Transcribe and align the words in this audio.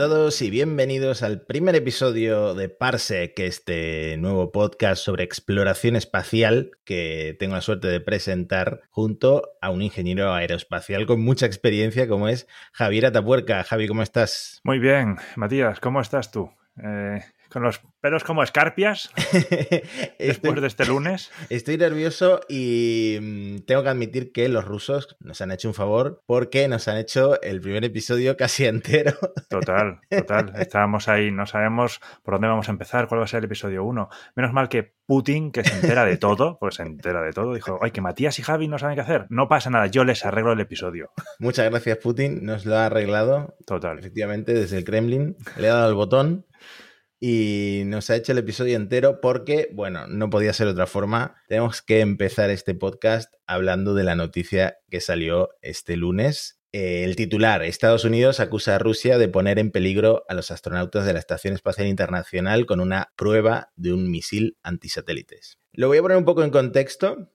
Todos 0.00 0.40
y 0.40 0.48
bienvenidos 0.48 1.22
al 1.22 1.42
primer 1.42 1.76
episodio 1.76 2.54
de 2.54 2.70
Parsec, 2.70 3.38
este 3.38 4.16
nuevo 4.16 4.50
podcast 4.50 5.04
sobre 5.04 5.24
exploración 5.24 5.94
espacial 5.94 6.70
que 6.84 7.36
tengo 7.38 7.54
la 7.54 7.60
suerte 7.60 7.88
de 7.88 8.00
presentar 8.00 8.80
junto 8.88 9.50
a 9.60 9.68
un 9.68 9.82
ingeniero 9.82 10.32
aeroespacial 10.32 11.04
con 11.04 11.22
mucha 11.22 11.44
experiencia 11.44 12.08
como 12.08 12.28
es 12.28 12.48
Javier 12.72 13.04
Atapuerca. 13.04 13.62
Javi, 13.62 13.88
¿cómo 13.88 14.02
estás? 14.02 14.62
Muy 14.64 14.78
bien, 14.78 15.18
Matías, 15.36 15.80
¿cómo 15.80 16.00
estás 16.00 16.30
tú? 16.30 16.50
Eh, 16.82 17.20
con 17.50 17.62
los 17.62 17.80
pelos 18.00 18.24
como 18.24 18.42
escarpias 18.42 19.10
después 20.18 20.60
de 20.60 20.66
este 20.66 20.86
lunes. 20.86 21.30
Estoy 21.48 21.76
nervioso 21.76 22.40
y 22.48 23.18
mm, 23.20 23.58
tengo 23.66 23.82
que 23.82 23.88
admitir 23.88 24.32
que 24.32 24.48
los 24.48 24.64
rusos 24.64 25.16
nos 25.20 25.40
han 25.40 25.50
hecho 25.50 25.68
un 25.68 25.74
favor 25.74 26.22
porque 26.26 26.68
nos 26.68 26.88
han 26.88 26.96
hecho 26.96 27.40
el 27.42 27.60
primer 27.60 27.84
episodio 27.84 28.36
casi 28.36 28.64
entero. 28.66 29.12
Total, 29.48 30.00
total. 30.08 30.52
Estábamos 30.56 31.08
ahí, 31.08 31.30
no 31.30 31.46
sabemos 31.46 32.00
por 32.22 32.34
dónde 32.34 32.48
vamos 32.48 32.68
a 32.68 32.72
empezar, 32.72 33.08
cuál 33.08 33.20
va 33.20 33.24
a 33.24 33.28
ser 33.28 33.38
el 33.38 33.44
episodio 33.44 33.84
1. 33.84 34.08
Menos 34.36 34.52
mal 34.52 34.68
que 34.68 34.94
Putin, 35.06 35.50
que 35.50 35.64
se 35.64 35.74
entera 35.74 36.04
de 36.04 36.16
todo, 36.18 36.56
pues 36.60 36.76
se 36.76 36.82
entera 36.82 37.20
de 37.22 37.32
todo, 37.32 37.54
dijo, 37.54 37.80
ay, 37.82 37.90
que 37.90 38.00
Matías 38.00 38.38
y 38.38 38.42
Javi 38.42 38.68
no 38.68 38.78
saben 38.78 38.94
qué 38.94 39.00
hacer. 39.00 39.26
No 39.28 39.48
pasa 39.48 39.68
nada, 39.68 39.86
yo 39.88 40.04
les 40.04 40.24
arreglo 40.24 40.52
el 40.52 40.60
episodio. 40.60 41.10
Muchas 41.40 41.68
gracias, 41.68 41.98
Putin. 41.98 42.44
Nos 42.44 42.64
lo 42.64 42.76
ha 42.76 42.86
arreglado. 42.86 43.56
Total. 43.66 43.98
Efectivamente, 43.98 44.54
desde 44.54 44.78
el 44.78 44.84
Kremlin. 44.84 45.36
Le 45.56 45.68
ha 45.68 45.74
dado 45.74 45.88
el 45.88 45.94
botón 45.94 46.46
y 47.20 47.82
nos 47.84 48.08
ha 48.08 48.16
hecho 48.16 48.32
el 48.32 48.38
episodio 48.38 48.76
entero 48.76 49.20
porque, 49.20 49.68
bueno, 49.74 50.06
no 50.06 50.30
podía 50.30 50.54
ser 50.54 50.68
otra 50.68 50.86
forma. 50.86 51.36
Tenemos 51.48 51.82
que 51.82 52.00
empezar 52.00 52.48
este 52.48 52.74
podcast 52.74 53.34
hablando 53.46 53.94
de 53.94 54.04
la 54.04 54.14
noticia 54.14 54.78
que 54.88 55.02
salió 55.02 55.50
este 55.60 55.98
lunes. 55.98 56.60
Eh, 56.72 57.04
el 57.04 57.16
titular, 57.16 57.62
Estados 57.62 58.04
Unidos 58.04 58.40
acusa 58.40 58.76
a 58.76 58.78
Rusia 58.78 59.18
de 59.18 59.28
poner 59.28 59.58
en 59.58 59.70
peligro 59.70 60.24
a 60.28 60.34
los 60.34 60.50
astronautas 60.50 61.04
de 61.04 61.12
la 61.12 61.18
Estación 61.18 61.52
Espacial 61.52 61.88
Internacional 61.88 62.64
con 62.64 62.80
una 62.80 63.12
prueba 63.16 63.70
de 63.76 63.92
un 63.92 64.10
misil 64.10 64.56
antisatélites. 64.62 65.58
Lo 65.72 65.88
voy 65.88 65.98
a 65.98 66.02
poner 66.02 66.16
un 66.16 66.24
poco 66.24 66.42
en 66.42 66.50
contexto 66.50 67.32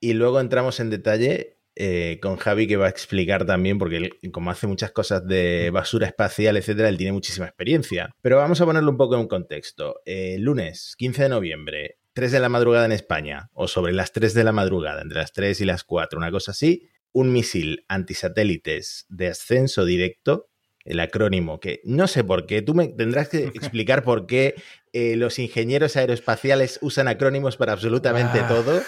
y 0.00 0.14
luego 0.14 0.40
entramos 0.40 0.80
en 0.80 0.90
detalle 0.90 1.57
eh, 1.80 2.18
con 2.20 2.36
Javi 2.38 2.66
que 2.66 2.76
va 2.76 2.86
a 2.86 2.90
explicar 2.90 3.46
también, 3.46 3.78
porque 3.78 3.96
él, 3.98 4.32
como 4.32 4.50
hace 4.50 4.66
muchas 4.66 4.90
cosas 4.90 5.24
de 5.24 5.70
basura 5.72 6.08
espacial, 6.08 6.56
etcétera, 6.56 6.88
él 6.88 6.96
tiene 6.96 7.12
muchísima 7.12 7.46
experiencia. 7.46 8.10
Pero 8.20 8.38
vamos 8.38 8.60
a 8.60 8.66
ponerlo 8.66 8.90
un 8.90 8.96
poco 8.96 9.16
en 9.16 9.28
contexto. 9.28 10.00
Eh, 10.04 10.38
lunes, 10.40 10.96
15 10.98 11.22
de 11.22 11.28
noviembre, 11.28 11.98
3 12.14 12.32
de 12.32 12.40
la 12.40 12.48
madrugada 12.48 12.84
en 12.84 12.90
España, 12.90 13.48
o 13.52 13.68
sobre 13.68 13.92
las 13.92 14.10
3 14.10 14.34
de 14.34 14.42
la 14.42 14.50
madrugada, 14.50 15.02
entre 15.02 15.20
las 15.20 15.32
3 15.32 15.60
y 15.60 15.64
las 15.66 15.84
4, 15.84 16.18
una 16.18 16.32
cosa 16.32 16.50
así, 16.50 16.88
un 17.12 17.32
misil 17.32 17.84
antisatélites 17.86 19.06
de 19.08 19.28
ascenso 19.28 19.84
directo, 19.84 20.50
el 20.88 21.00
acrónimo, 21.00 21.60
que 21.60 21.80
no 21.84 22.06
sé 22.08 22.24
por 22.24 22.46
qué, 22.46 22.62
tú 22.62 22.74
me 22.74 22.88
tendrás 22.88 23.28
que 23.28 23.44
explicar 23.54 24.02
por 24.02 24.26
qué 24.26 24.54
eh, 24.94 25.16
los 25.16 25.38
ingenieros 25.38 25.96
aeroespaciales 25.96 26.78
usan 26.80 27.08
acrónimos 27.08 27.56
para 27.58 27.72
absolutamente 27.72 28.40
Ah. 28.40 28.48
todo. 28.48 28.82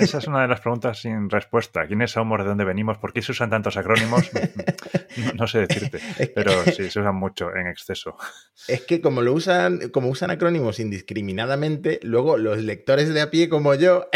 Esa 0.00 0.18
es 0.18 0.26
una 0.26 0.42
de 0.42 0.48
las 0.48 0.60
preguntas 0.62 1.00
sin 1.00 1.30
respuesta. 1.30 1.86
¿Quiénes 1.86 2.10
somos? 2.10 2.38
¿De 2.40 2.44
dónde 2.44 2.64
venimos? 2.64 2.98
¿Por 2.98 3.12
qué 3.14 3.22
se 3.22 3.32
usan 3.32 3.48
tantos 3.48 3.76
acrónimos? 3.78 4.28
No, 5.16 5.32
no 5.34 5.46
sé 5.46 5.60
decirte, 5.66 6.00
pero 6.34 6.52
sí, 6.64 6.90
se 6.90 7.00
usan 7.00 7.14
mucho 7.16 7.46
en 7.54 7.66
exceso. 7.68 8.16
Es 8.66 8.82
que 8.82 9.00
como 9.00 9.22
lo 9.22 9.32
usan, 9.32 9.88
como 9.88 10.08
usan 10.10 10.30
acrónimos 10.30 10.80
indiscriminadamente, 10.80 11.98
luego 12.02 12.36
los 12.36 12.58
lectores 12.58 13.14
de 13.14 13.20
a 13.22 13.30
pie 13.30 13.48
como 13.48 13.74
yo, 13.74 14.08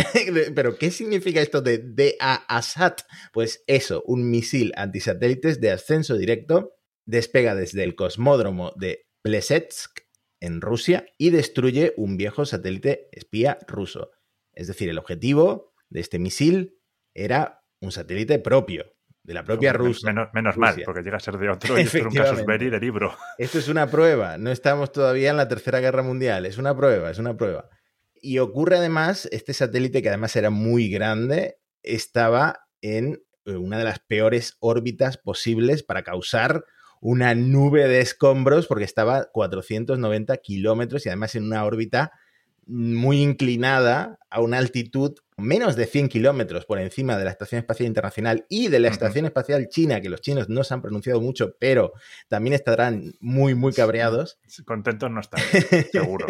pero 0.54 0.76
¿qué 0.76 0.90
significa 0.90 1.40
esto 1.40 1.62
de 1.62 1.78
DAASAT? 1.82 3.02
Pues 3.32 3.64
eso, 3.66 4.02
un 4.06 4.30
misil 4.30 4.72
antisatélites 4.76 5.60
de 5.60 5.70
ascenso 5.70 6.16
directo 6.18 6.74
despega 7.04 7.54
desde 7.54 7.84
el 7.84 7.94
cosmódromo 7.94 8.72
de 8.76 9.06
Plesetsk 9.22 10.00
en 10.40 10.60
Rusia 10.60 11.06
y 11.18 11.30
destruye 11.30 11.94
un 11.96 12.16
viejo 12.16 12.44
satélite 12.44 13.08
espía 13.12 13.58
ruso. 13.66 14.10
Es 14.52 14.66
decir, 14.66 14.88
el 14.88 14.98
objetivo 14.98 15.72
de 15.88 16.00
este 16.00 16.18
misil 16.18 16.78
era 17.14 17.64
un 17.80 17.92
satélite 17.92 18.38
propio, 18.38 18.94
de 19.22 19.34
la 19.34 19.44
propia 19.44 19.72
Rusia. 19.72 20.12
Menos, 20.12 20.28
menos 20.32 20.56
mal, 20.56 20.82
porque 20.84 21.02
llega 21.02 21.16
a 21.16 21.20
ser 21.20 21.38
de 21.38 21.48
otro 21.48 21.78
y 21.78 21.82
esto 21.82 21.98
es 21.98 22.04
un 22.04 22.10
casus 22.10 22.40
Efectivamente. 22.40 22.52
belli 22.52 22.70
de 22.70 22.80
libro. 22.80 23.16
Esto 23.38 23.58
es 23.58 23.68
una 23.68 23.88
prueba, 23.88 24.38
no 24.38 24.50
estamos 24.50 24.92
todavía 24.92 25.30
en 25.30 25.36
la 25.36 25.48
Tercera 25.48 25.80
Guerra 25.80 26.02
Mundial, 26.02 26.46
es 26.46 26.58
una 26.58 26.76
prueba, 26.76 27.10
es 27.10 27.18
una 27.18 27.36
prueba. 27.36 27.68
Y 28.20 28.38
ocurre 28.38 28.76
además, 28.76 29.28
este 29.32 29.52
satélite 29.52 30.02
que 30.02 30.08
además 30.08 30.34
era 30.36 30.50
muy 30.50 30.88
grande, 30.88 31.58
estaba 31.82 32.66
en 32.80 33.22
eh, 33.44 33.56
una 33.56 33.78
de 33.78 33.84
las 33.84 34.00
peores 34.00 34.56
órbitas 34.60 35.18
posibles 35.18 35.82
para 35.82 36.02
causar 36.02 36.64
una 37.02 37.34
nube 37.34 37.88
de 37.88 38.00
escombros 38.00 38.68
porque 38.68 38.84
estaba 38.84 39.16
a 39.16 39.24
490 39.24 40.36
kilómetros 40.38 41.04
y 41.04 41.08
además 41.08 41.34
en 41.34 41.44
una 41.44 41.64
órbita 41.64 42.12
muy 42.64 43.20
inclinada 43.20 44.20
a 44.30 44.40
una 44.40 44.58
altitud 44.58 45.18
menos 45.36 45.74
de 45.74 45.86
100 45.86 46.08
kilómetros 46.08 46.64
por 46.64 46.78
encima 46.78 47.18
de 47.18 47.24
la 47.24 47.32
Estación 47.32 47.58
Espacial 47.58 47.88
Internacional 47.88 48.46
y 48.48 48.68
de 48.68 48.78
la. 48.78 48.88
Estación 48.88 49.24
Espacial 49.24 49.68
China, 49.68 50.00
que 50.00 50.08
los 50.08 50.20
chinos 50.20 50.48
no 50.48 50.62
se 50.62 50.74
han 50.74 50.80
pronunciado 50.80 51.20
mucho, 51.20 51.56
pero 51.58 51.92
también 52.28 52.54
estarán 52.54 53.14
muy, 53.18 53.56
muy 53.56 53.72
cabreados. 53.72 54.38
Contentos 54.64 55.10
no 55.10 55.20
están, 55.20 55.40
seguro. 55.92 56.28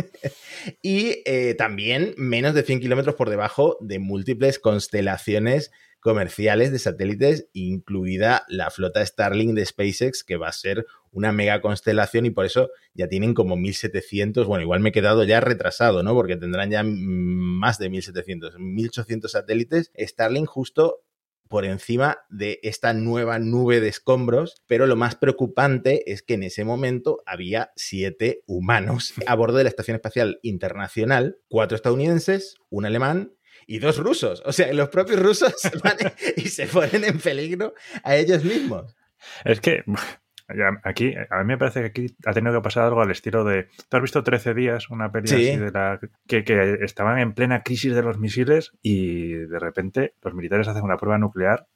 Y 0.81 1.23
eh, 1.27 1.55
también 1.59 2.15
menos 2.17 2.55
de 2.55 2.63
100 2.63 2.81
kilómetros 2.81 3.15
por 3.15 3.29
debajo 3.29 3.77
de 3.81 3.99
múltiples 3.99 4.59
constelaciones 4.59 5.71
comerciales 6.03 6.73
de 6.73 6.81
satélites, 6.81 7.49
incluida 7.53 8.45
la 8.49 8.71
flota 8.71 9.07
Starlink 9.07 9.55
de 9.55 9.65
SpaceX, 9.65 10.25
que 10.25 10.37
va 10.37 10.49
a 10.49 10.53
ser 10.53 10.85
una 11.13 11.31
mega 11.31 11.61
constelación 11.61 12.27
y 12.27 12.31
por 12.31 12.45
eso 12.45 12.71
ya 12.93 13.07
tienen 13.07 13.35
como 13.35 13.57
1700, 13.57 14.47
bueno, 14.47 14.63
igual 14.63 14.81
me 14.81 14.89
he 14.89 14.93
quedado 14.93 15.23
ya 15.23 15.41
retrasado, 15.41 16.03
¿no? 16.03 16.13
Porque 16.15 16.37
tendrán 16.37 16.71
ya 16.71 16.83
más 16.85 17.79
de 17.79 17.89
1700, 17.89 18.59
1800 18.59 19.31
satélites. 19.31 19.93
Starlink 19.97 20.49
justo 20.49 21.05
por 21.49 21.65
encima 21.65 22.19
de 22.31 22.59
esta 22.65 22.95
nueva 22.95 23.39
nube 23.39 23.81
de 23.81 23.89
escombros, 23.89 24.57
pero 24.67 24.89
lo 24.89 24.97
más 24.97 25.15
preocupante 25.15 26.11
es 26.11 26.23
que 26.23 26.35
en 26.35 26.43
ese 26.43 26.65
momento 26.65 27.23
había 27.27 27.73
siete 27.77 28.43
humanos 28.47 29.15
a 29.27 29.37
bordo 29.37 29.59
de 29.59 29.65
la 29.65 29.69
Estación 29.69 29.95
Espacial 29.95 30.41
Internacional, 30.43 31.39
cuatro 31.49 31.77
estadounidenses, 31.77 32.57
un 32.71 32.87
alemán 32.87 33.35
y 33.67 33.79
dos 33.79 33.99
rusos. 33.99 34.43
O 34.47 34.53
sea, 34.53 34.73
los 34.73 34.89
propios 34.89 35.21
rusos 35.21 35.55
van 35.83 35.97
y 36.37 36.49
se 36.49 36.67
ponen 36.67 37.05
en 37.05 37.19
peligro 37.19 37.75
a 38.03 38.17
ellos 38.17 38.45
mismos. 38.45 38.97
Es 39.45 39.61
que 39.61 39.85
aquí, 40.85 41.15
a 41.31 41.39
mí 41.39 41.45
me 41.45 41.59
parece 41.59 41.81
que 41.81 41.87
aquí 41.87 42.17
ha 42.27 42.33
tenido 42.33 42.55
que 42.55 42.63
pasar 42.63 42.85
algo 42.85 43.01
al 43.03 43.11
estilo 43.11 43.45
de. 43.45 43.69
¿Tú 43.89 43.97
has 43.97 44.03
visto 44.03 44.23
13 44.23 44.55
días? 44.55 44.91
Una 44.91 45.11
peli 45.11 45.29
Sí. 45.29 45.35
así 45.51 45.57
de 45.57 45.71
la. 45.71 46.01
Que, 46.27 46.45
que 46.45 46.79
estaban 46.83 47.19
en 47.19 47.33
plena 47.33 47.63
crisis 47.63 47.95
de 47.95 48.03
los 48.03 48.19
misiles 48.19 48.73
y 48.83 49.33
de 49.33 49.59
repente 49.59 50.15
los 50.23 50.35
militares 50.35 50.69
hacen 50.69 50.83
una 50.85 50.97
prueba 50.97 51.19
nuclear 51.19 51.67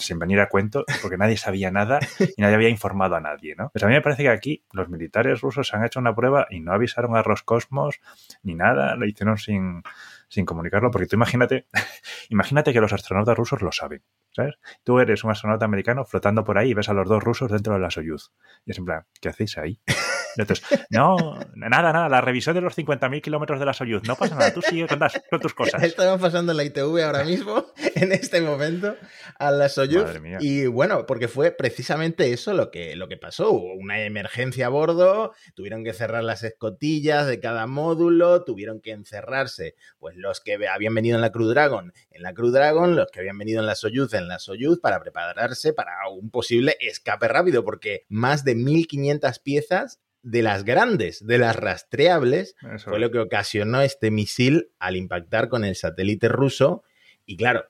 sin 0.00 0.18
venir 0.18 0.40
a 0.40 0.48
cuento, 0.48 0.84
porque 1.00 1.16
nadie 1.16 1.36
sabía 1.36 1.70
nada 1.70 2.00
y 2.18 2.40
nadie 2.42 2.56
había 2.56 2.68
informado 2.70 3.14
a 3.14 3.20
nadie, 3.20 3.54
¿no? 3.56 3.70
Pues 3.72 3.84
a 3.84 3.86
mí 3.86 3.92
me 3.92 4.00
parece 4.02 4.24
que 4.24 4.30
aquí 4.30 4.64
los 4.72 4.88
militares 4.88 5.40
rusos 5.42 5.72
han 5.74 5.84
hecho 5.84 6.00
una 6.00 6.12
prueba 6.12 6.48
y 6.50 6.58
no 6.58 6.72
avisaron 6.72 7.16
a 7.16 7.22
Roscosmos 7.22 8.00
ni 8.42 8.56
nada, 8.56 8.96
lo 8.96 9.06
hicieron 9.06 9.38
sin, 9.38 9.84
sin 10.28 10.44
comunicarlo, 10.44 10.90
porque 10.90 11.06
tú 11.06 11.16
imagínate, 11.16 11.66
imagínate 12.30 12.72
que 12.72 12.80
los 12.80 12.92
astronautas 12.92 13.36
rusos 13.36 13.62
lo 13.62 13.72
saben, 13.72 14.02
¿sabes? 14.32 14.54
Tú 14.84 14.98
eres 14.98 15.24
un 15.24 15.30
astronauta 15.30 15.64
americano 15.64 16.04
flotando 16.04 16.44
por 16.44 16.58
ahí 16.58 16.70
y 16.70 16.74
ves 16.74 16.88
a 16.88 16.94
los 16.94 17.08
dos 17.08 17.22
rusos 17.22 17.50
dentro 17.50 17.74
de 17.74 17.80
la 17.80 17.90
Soyuz. 17.90 18.32
Y 18.64 18.72
es 18.72 18.78
en 18.78 18.84
plan, 18.84 19.06
¿qué 19.20 19.28
hacéis 19.28 19.58
ahí? 19.58 19.80
Entonces, 20.36 20.64
no, 20.90 21.38
nada, 21.54 21.92
nada, 21.92 22.08
la 22.08 22.20
revisión 22.20 22.54
de 22.54 22.60
los 22.60 22.76
50.000 22.76 23.20
kilómetros 23.22 23.58
de 23.58 23.66
la 23.66 23.72
Soyuz, 23.72 24.02
no 24.06 24.16
pasa 24.16 24.34
nada, 24.34 24.52
tú 24.52 24.62
sigue 24.62 24.86
con, 24.86 24.98
las- 24.98 25.20
con 25.30 25.40
tus 25.40 25.54
cosas. 25.54 25.82
Estamos 25.82 26.20
pasando 26.20 26.52
en 26.52 26.56
la 26.58 26.64
ITV 26.64 27.02
ahora 27.04 27.24
mismo, 27.24 27.66
en 27.94 28.12
este 28.12 28.40
momento, 28.40 28.94
a 29.38 29.50
la 29.50 29.68
Soyuz. 29.68 30.04
Madre 30.04 30.20
mía. 30.20 30.38
Y 30.40 30.66
bueno, 30.66 31.06
porque 31.06 31.28
fue 31.28 31.50
precisamente 31.52 32.32
eso 32.32 32.52
lo 32.54 32.70
que, 32.70 32.96
lo 32.96 33.08
que 33.08 33.16
pasó. 33.16 33.50
Hubo 33.50 33.74
una 33.74 34.00
emergencia 34.00 34.66
a 34.66 34.68
bordo, 34.70 35.32
tuvieron 35.54 35.84
que 35.84 35.92
cerrar 35.92 36.24
las 36.24 36.42
escotillas 36.42 37.26
de 37.26 37.40
cada 37.40 37.66
módulo, 37.66 38.44
tuvieron 38.44 38.80
que 38.80 38.92
encerrarse, 38.92 39.74
pues 39.98 40.16
los 40.16 40.40
que 40.40 40.58
habían 40.68 40.94
venido 40.94 41.16
en 41.16 41.22
la 41.22 41.32
Crew 41.32 41.48
Dragon, 41.48 41.92
en 42.10 42.22
la 42.22 42.34
Crew 42.34 42.50
Dragon, 42.50 42.96
los 42.96 43.10
que 43.10 43.20
habían 43.20 43.38
venido 43.38 43.60
en 43.60 43.66
la 43.66 43.74
Soyuz, 43.74 44.12
en 44.14 44.28
la 44.28 44.38
Soyuz, 44.38 44.80
para 44.80 45.00
prepararse 45.00 45.72
para 45.72 45.92
un 46.10 46.30
posible 46.30 46.76
escape 46.80 47.28
rápido, 47.28 47.64
porque 47.64 48.04
más 48.08 48.44
de 48.44 48.54
1500 48.54 49.38
piezas 49.38 50.00
de 50.26 50.42
las 50.42 50.64
grandes, 50.64 51.24
de 51.24 51.38
las 51.38 51.54
rastreables, 51.54 52.56
Eso 52.74 52.90
fue 52.90 52.98
lo 52.98 53.12
que 53.12 53.20
ocasionó 53.20 53.80
este 53.80 54.10
misil 54.10 54.72
al 54.80 54.96
impactar 54.96 55.48
con 55.48 55.64
el 55.64 55.76
satélite 55.76 56.26
ruso. 56.26 56.82
Y 57.24 57.36
claro, 57.36 57.66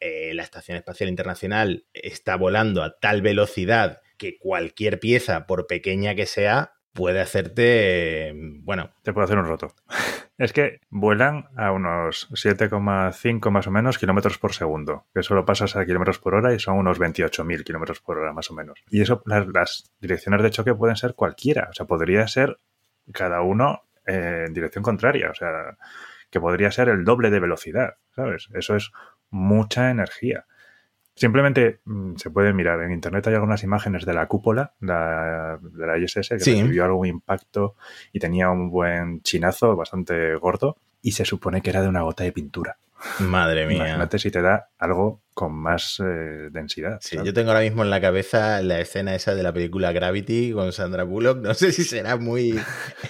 eh, 0.00 0.34
la 0.34 0.42
Estación 0.42 0.76
Espacial 0.76 1.08
Internacional 1.08 1.86
está 1.92 2.34
volando 2.34 2.82
a 2.82 2.98
tal 2.98 3.22
velocidad 3.22 4.00
que 4.18 4.36
cualquier 4.36 4.98
pieza, 4.98 5.46
por 5.46 5.68
pequeña 5.68 6.16
que 6.16 6.26
sea, 6.26 6.72
puede 6.92 7.20
hacerte, 7.20 8.32
bueno... 8.34 8.92
Te 9.02 9.12
puede 9.12 9.26
hacer 9.26 9.38
un 9.38 9.46
roto. 9.46 9.72
Es 10.42 10.52
que 10.52 10.80
vuelan 10.90 11.46
a 11.56 11.70
unos 11.70 12.28
7,5 12.32 13.50
más 13.50 13.66
o 13.68 13.70
menos 13.70 13.96
kilómetros 13.96 14.38
por 14.38 14.52
segundo, 14.52 15.06
que 15.14 15.22
solo 15.22 15.44
pasas 15.44 15.76
a 15.76 15.86
kilómetros 15.86 16.18
por 16.18 16.34
hora 16.34 16.52
y 16.52 16.58
son 16.58 16.78
unos 16.78 16.98
28.000 16.98 17.62
kilómetros 17.62 18.00
por 18.00 18.18
hora 18.18 18.32
más 18.32 18.50
o 18.50 18.54
menos. 18.54 18.82
Y 18.90 19.02
eso, 19.02 19.22
las, 19.24 19.92
direcciones 20.00 20.42
de 20.42 20.50
choque 20.50 20.74
pueden 20.74 20.96
ser 20.96 21.14
cualquiera, 21.14 21.68
o 21.70 21.72
sea, 21.72 21.86
podría 21.86 22.26
ser 22.26 22.56
cada 23.12 23.40
uno 23.42 23.82
en 24.04 24.52
dirección 24.52 24.82
contraria, 24.82 25.30
o 25.30 25.34
sea, 25.34 25.78
que 26.28 26.40
podría 26.40 26.72
ser 26.72 26.88
el 26.88 27.04
doble 27.04 27.30
de 27.30 27.38
velocidad, 27.38 27.98
¿sabes? 28.16 28.48
Eso 28.52 28.74
es 28.74 28.90
mucha 29.30 29.90
energía. 29.90 30.46
Simplemente 31.14 31.80
mm, 31.84 32.16
se 32.16 32.30
puede 32.30 32.52
mirar 32.52 32.80
en 32.82 32.92
internet, 32.92 33.26
hay 33.26 33.34
algunas 33.34 33.62
imágenes 33.62 34.06
de 34.06 34.14
la 34.14 34.26
cúpula 34.26 34.72
de 34.80 35.86
la 35.86 35.98
ISS 35.98 36.28
que 36.28 36.34
recibió 36.36 36.84
algún 36.84 37.06
impacto 37.06 37.76
y 38.12 38.18
tenía 38.18 38.50
un 38.50 38.70
buen 38.70 39.22
chinazo 39.22 39.76
bastante 39.76 40.34
gordo 40.36 40.76
y 41.02 41.12
se 41.12 41.24
supone 41.24 41.60
que 41.60 41.70
era 41.70 41.82
de 41.82 41.88
una 41.88 42.02
gota 42.02 42.24
de 42.24 42.32
pintura. 42.32 42.78
Madre 43.18 43.66
mía. 43.66 43.78
Imagínate 43.78 44.18
si 44.18 44.30
te 44.30 44.40
da 44.42 44.68
algo 44.78 45.22
con 45.34 45.52
más 45.52 46.00
eh, 46.00 46.48
densidad. 46.50 46.98
Sí, 47.00 47.18
yo 47.24 47.32
tengo 47.32 47.50
ahora 47.50 47.62
mismo 47.62 47.82
en 47.82 47.90
la 47.90 48.00
cabeza 48.00 48.62
la 48.62 48.80
escena 48.80 49.14
esa 49.14 49.34
de 49.34 49.42
la 49.42 49.52
película 49.52 49.92
Gravity 49.92 50.52
con 50.52 50.72
Sandra 50.72 51.04
Bullock. 51.04 51.38
No 51.38 51.54
sé 51.54 51.72
si 51.72 51.84
será 51.84 52.16
muy, 52.16 52.60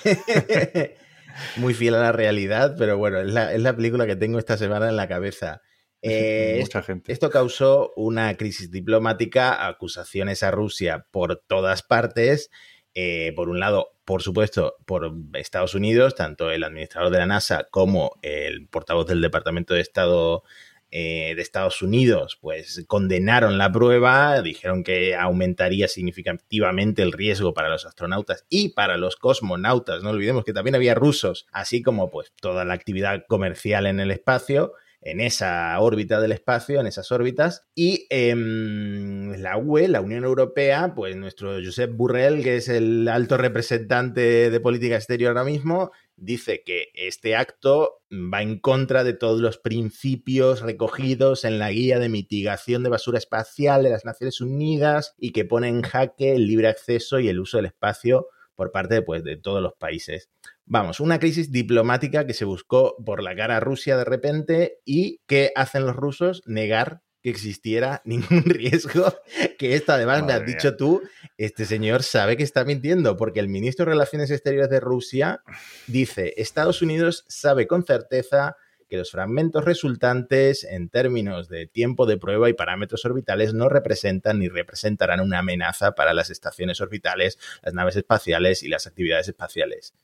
muy 1.57 1.75
fiel 1.75 1.95
a 1.95 2.01
la 2.01 2.13
realidad, 2.13 2.75
pero 2.79 2.97
bueno, 2.97 3.21
es 3.21 3.33
la, 3.33 3.53
es 3.53 3.61
la 3.61 3.77
película 3.77 4.07
que 4.07 4.17
tengo 4.17 4.39
esta 4.39 4.57
semana 4.57 4.89
en 4.89 4.97
la 4.97 5.09
cabeza. 5.09 5.61
Eh, 6.03 6.59
Mucha 6.61 6.83
gente. 6.83 7.13
Esto 7.13 7.31
causó 7.31 7.93
una 7.97 8.37
crisis 8.37 8.71
diplomática, 8.71 9.67
acusaciones 9.67 10.43
a 10.43 10.51
Rusia 10.51 11.07
por 11.11 11.37
todas 11.47 11.83
partes. 11.83 12.51
Eh, 12.95 13.33
por 13.35 13.49
un 13.49 13.61
lado, 13.61 13.95
por 14.05 14.21
supuesto, 14.21 14.77
por 14.85 15.15
Estados 15.35 15.75
Unidos, 15.75 16.15
tanto 16.15 16.51
el 16.51 16.65
administrador 16.65 17.11
de 17.11 17.19
la 17.19 17.27
NASA 17.27 17.69
como 17.71 18.19
el 18.21 18.67
portavoz 18.69 19.07
del 19.07 19.23
Departamento 19.23 19.73
de 19.73 19.81
Estado 19.81 20.43
eh, 20.91 21.33
de 21.35 21.41
Estados 21.41 21.81
Unidos, 21.81 22.37
pues 22.39 22.85
condenaron 22.87 23.57
la 23.57 23.73
prueba, 23.73 24.43
dijeron 24.43 24.85
que 24.85 25.15
aumentaría 25.15 25.89
significativamente 25.89 27.01
el 27.01 27.13
riesgo 27.13 27.55
para 27.55 27.71
los 27.71 27.87
astronautas 27.87 28.45
y 28.51 28.71
para 28.71 28.99
los 28.99 29.17
cosmonautas. 29.17 30.03
No 30.03 30.11
olvidemos 30.11 30.45
que 30.45 30.53
también 30.53 30.75
había 30.75 30.95
rusos, 30.95 31.47
así 31.51 31.81
como 31.81 32.11
pues 32.11 32.33
toda 32.39 32.67
la 32.67 32.75
actividad 32.75 33.25
comercial 33.27 33.87
en 33.87 34.01
el 34.01 34.11
espacio 34.11 34.75
en 35.03 35.21
esa 35.21 35.79
órbita 35.81 36.21
del 36.21 36.33
espacio, 36.33 36.81
en 36.81 36.87
esas 36.87 37.11
órbitas. 37.13 37.67
Y 37.75 38.07
em, 38.09 39.33
la 39.33 39.59
UE, 39.59 39.89
la 39.89 40.01
Unión 40.01 40.25
Europea, 40.25 40.95
pues 40.95 41.17
nuestro 41.17 41.55
Josep 41.63 41.93
Burrell, 41.95 42.43
que 42.43 42.57
es 42.57 42.69
el 42.69 43.09
alto 43.09 43.37
representante 43.37 44.51
de 44.51 44.61
política 44.61 44.97
exterior 44.97 45.37
ahora 45.37 45.51
mismo, 45.51 45.91
dice 46.17 46.63
que 46.65 46.89
este 46.95 47.35
acto 47.35 48.03
va 48.13 48.43
en 48.43 48.61
contra 48.61 49.03
de 49.03 49.13
todos 49.13 49.41
los 49.41 49.59
principios 49.59 50.61
recogidos 50.61 51.45
en 51.45 51.59
la 51.59 51.71
guía 51.73 51.99
de 51.99 52.09
mitigación 52.09 52.85
de 52.85 52.91
basura 52.91 53.19
espacial 53.19 53.83
de 53.83 53.91
las 53.91 54.05
Naciones 54.05 54.41
Unidas 54.41 55.15
y 55.19 55.33
que 55.33 55.45
pone 55.45 55.69
en 55.69 55.83
jaque 55.83 56.33
el 56.33 56.47
libre 56.47 56.69
acceso 56.69 57.19
y 57.19 57.29
el 57.29 57.41
uso 57.41 57.57
del 57.57 57.67
espacio 57.67 58.29
por 58.55 58.73
parte 58.73 59.03
pues, 59.03 59.25
de 59.25 59.37
todos 59.37 59.63
los 59.63 59.75
países. 59.75 60.29
Vamos, 60.65 61.01
una 61.01 61.19
crisis 61.19 61.51
diplomática 61.53 62.27
que 62.27 62.35
se 62.35 62.45
buscó 62.45 62.97
por 63.05 63.23
la 63.23 63.35
cara 63.35 63.57
a 63.57 63.61
Rusia 63.61 63.97
de 63.97 64.05
repente 64.05 64.79
y 64.85 65.21
que 65.27 65.53
hacen 65.55 65.87
los 65.87 65.97
rusos 65.97 66.43
negar 66.47 67.03
que 67.23 67.31
existiera 67.31 68.03
ningún 68.05 68.45
riesgo, 68.45 69.15
que 69.59 69.75
esto 69.75 69.93
además 69.93 70.25
me 70.25 70.33
has 70.33 70.45
dicho 70.45 70.77
tú, 70.77 71.03
este 71.39 71.65
señor 71.65 72.03
sabe 72.03 72.37
que 72.37 72.43
está 72.43 72.65
mintiendo, 72.65 73.17
porque 73.17 73.41
el 73.41 73.49
ministro 73.49 73.85
de 73.85 73.93
Relaciones 73.93 74.31
Exteriores 74.31 74.71
de 74.71 74.81
Rusia 74.81 75.43
dice, 75.87 76.35
Estados 76.37 76.83
Unidos 76.83 77.25
sabe 77.29 77.67
con 77.67 77.85
certeza 77.85 78.57
que 78.93 78.99
los 78.99 79.11
fragmentos 79.11 79.65
resultantes 79.65 80.65
en 80.65 80.91
términos 80.91 81.49
de 81.49 81.67
tiempo 81.67 82.05
de 82.05 82.19
prueba 82.19 82.51
y 82.51 82.53
parámetros 82.53 83.07
orbitales 83.07 83.55
no 83.55 83.71
representan 83.71 84.39
ni 84.39 84.49
representarán 84.49 85.21
una 85.21 85.39
amenaza 85.39 85.93
para 85.93 86.13
las 86.13 86.29
estaciones 86.29 86.83
orbitales, 86.83 87.39
las 87.63 87.73
naves 87.73 87.97
espaciales 87.97 88.63
y 88.63 88.69
las 88.69 88.87
actividades 88.87 89.29
espaciales. 89.29 89.95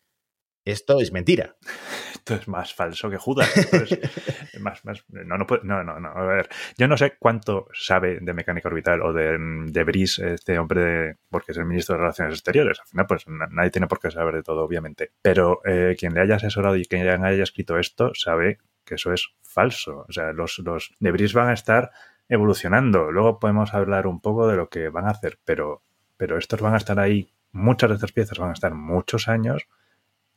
Esto 0.65 1.01
es 1.01 1.13
mentira. 1.13 1.57
Esto 2.15 2.35
es 2.35 2.49
más 2.49 2.75
falso 2.75 3.09
que 3.09 3.17
Judas. 3.17 3.51
más, 4.61 4.83
no, 4.85 5.37
no, 5.39 5.85
no, 5.85 6.01
no, 6.01 6.09
A 6.09 6.25
ver, 6.25 6.49
yo 6.77 6.89
no 6.89 6.97
sé 6.97 7.15
cuánto 7.19 7.69
sabe 7.73 8.19
de 8.21 8.35
mecánica 8.35 8.69
orbital 8.69 9.01
o 9.03 9.13
de, 9.13 9.37
de 9.39 9.85
Brice 9.85 10.35
este 10.35 10.59
hombre, 10.59 11.17
porque 11.31 11.53
es 11.53 11.59
el 11.59 11.65
ministro 11.65 11.95
de 11.95 12.01
Relaciones 12.03 12.35
Exteriores. 12.35 12.81
Al 12.81 12.87
final, 12.87 13.07
pues 13.07 13.25
nadie 13.29 13.71
tiene 13.71 13.87
por 13.87 13.99
qué 13.99 14.11
saber 14.11 14.35
de 14.35 14.43
todo, 14.43 14.63
obviamente. 14.63 15.13
Pero 15.23 15.61
eh, 15.65 15.97
quien 15.99 16.13
le 16.13 16.21
haya 16.21 16.37
asesorado 16.37 16.77
y 16.77 16.85
quien 16.85 17.07
haya 17.07 17.43
escrito 17.43 17.79
esto 17.79 18.13
sabe 18.15 18.59
que 18.89 18.97
eso 18.97 19.13
es 19.13 19.29
falso. 19.43 20.07
O 20.09 20.13
sea, 20.13 20.33
los, 20.33 20.59
los 20.59 20.95
de 20.99 21.13
Brice 21.13 21.37
van 21.37 21.49
a 21.49 21.55
estar 21.55 21.91
evolucionando. 22.29 23.11
Luego 23.11 23.39
podemos 23.39 23.75
hablar 23.75 24.07
un 24.07 24.21
poco 24.21 24.49
de 24.49 24.57
lo 24.57 24.69
que 24.69 24.89
van 24.89 25.07
a 25.07 25.11
hacer, 25.11 25.39
pero, 25.45 25.83
pero 26.17 26.39
estos 26.39 26.61
van 26.61 26.75
a 26.75 26.79
estar 26.79 26.99
ahí, 26.99 27.33
muchas 27.53 27.91
de 27.91 27.95
estas 27.97 28.13
piezas 28.13 28.39
van 28.39 28.51
a 28.51 28.55
estar 28.55 28.75
muchos 28.75 29.29
años 29.29 29.69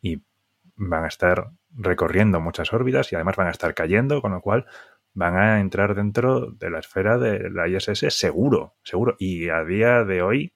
y 0.02 0.24
van 0.76 1.04
a 1.04 1.08
estar 1.08 1.52
recorriendo 1.74 2.40
muchas 2.40 2.74
órbitas 2.74 3.12
y 3.12 3.16
además 3.16 3.36
van 3.36 3.48
a 3.48 3.52
estar 3.52 3.74
cayendo, 3.74 4.22
con 4.22 4.32
lo 4.32 4.42
cual 4.42 4.66
van 5.14 5.36
a 5.36 5.60
entrar 5.60 5.96
dentro 5.96 6.52
de 6.52 6.70
la 6.70 6.80
esfera 6.80 7.18
de 7.18 7.50
la 7.50 7.68
ISS 7.68 8.14
seguro, 8.18 8.76
seguro. 8.84 9.16
Y 9.20 9.50
a 9.50 9.64
día 9.64 10.04
de 10.04 10.22
hoy, 10.22 10.54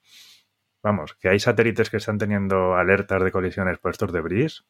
vamos, 0.82 1.16
que 1.16 1.30
hay 1.30 1.40
satélites 1.40 1.90
que 1.90 1.98
están 1.98 2.18
teniendo 2.18 2.76
alertas 2.76 3.24
de 3.24 3.32
colisiones 3.32 3.78
por 3.80 3.92
estos 3.92 4.14
debris, 4.14 4.66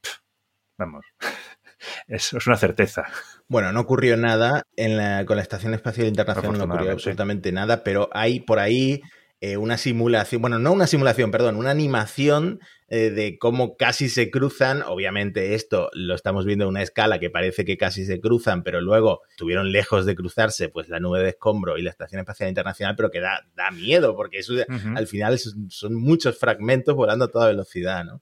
vamos, 0.78 1.06
eso 2.08 2.38
es 2.38 2.48
una 2.48 2.58
certeza. 2.58 3.06
Bueno, 3.48 3.72
no 3.72 3.82
ocurrió 3.82 4.18
nada 4.18 4.64
en 4.76 5.26
con 5.26 5.38
la 5.38 5.44
Estación 5.44 5.74
Espacial 5.74 6.08
Internacional, 6.08 6.58
no 6.58 6.64
ocurrió 6.66 6.92
absolutamente 6.92 7.52
nada, 7.52 7.84
pero 7.84 8.10
hay 8.14 8.40
por 8.40 8.60
ahí 8.60 9.02
eh, 9.42 9.58
una 9.58 9.78
simulación, 9.78 10.42
bueno, 10.42 10.60
no 10.60 10.72
una 10.72 10.88
simulación, 10.88 11.30
perdón, 11.30 11.58
una 11.58 11.70
animación 11.70 12.60
eh, 12.88 13.10
de 13.10 13.38
cómo 13.38 13.76
casi 13.76 14.10
se 14.10 14.32
cruzan. 14.32 14.82
Obviamente 14.82 15.54
esto 15.56 15.90
lo 15.94 16.16
estamos 16.16 16.46
viendo 16.46 16.66
a 16.66 16.68
una 16.68 16.82
escala 16.82 17.20
que 17.20 17.30
parece 17.30 17.66
que 17.66 17.78
casi 17.78 18.06
se 18.06 18.20
cruzan, 18.20 18.64
pero 18.64 18.80
luego 18.80 19.22
estuvieron 19.30 19.72
lejos 19.72 20.06
de 20.06 20.16
cruzarse 20.16 20.70
pues 20.70 20.88
la 20.88 21.00
nube 21.00 21.22
de 21.22 21.30
escombro 21.30 21.78
y 21.78 21.84
la 21.84 21.90
Estación 21.90 22.22
Espacial 22.22 22.50
Internacional, 22.50 22.96
pero 22.96 23.12
que 23.12 23.20
da, 23.20 23.46
da 23.56 23.72
miedo 23.72 24.16
porque 24.16 24.40
eso, 24.40 24.54
al 24.96 25.06
final 25.06 25.38
son, 25.38 25.94
muchos 25.94 26.40
fragmentos 26.40 26.96
volando 26.96 27.26
a 27.26 27.32
toda 27.32 27.48
velocidad, 27.48 28.06
¿no? 28.06 28.22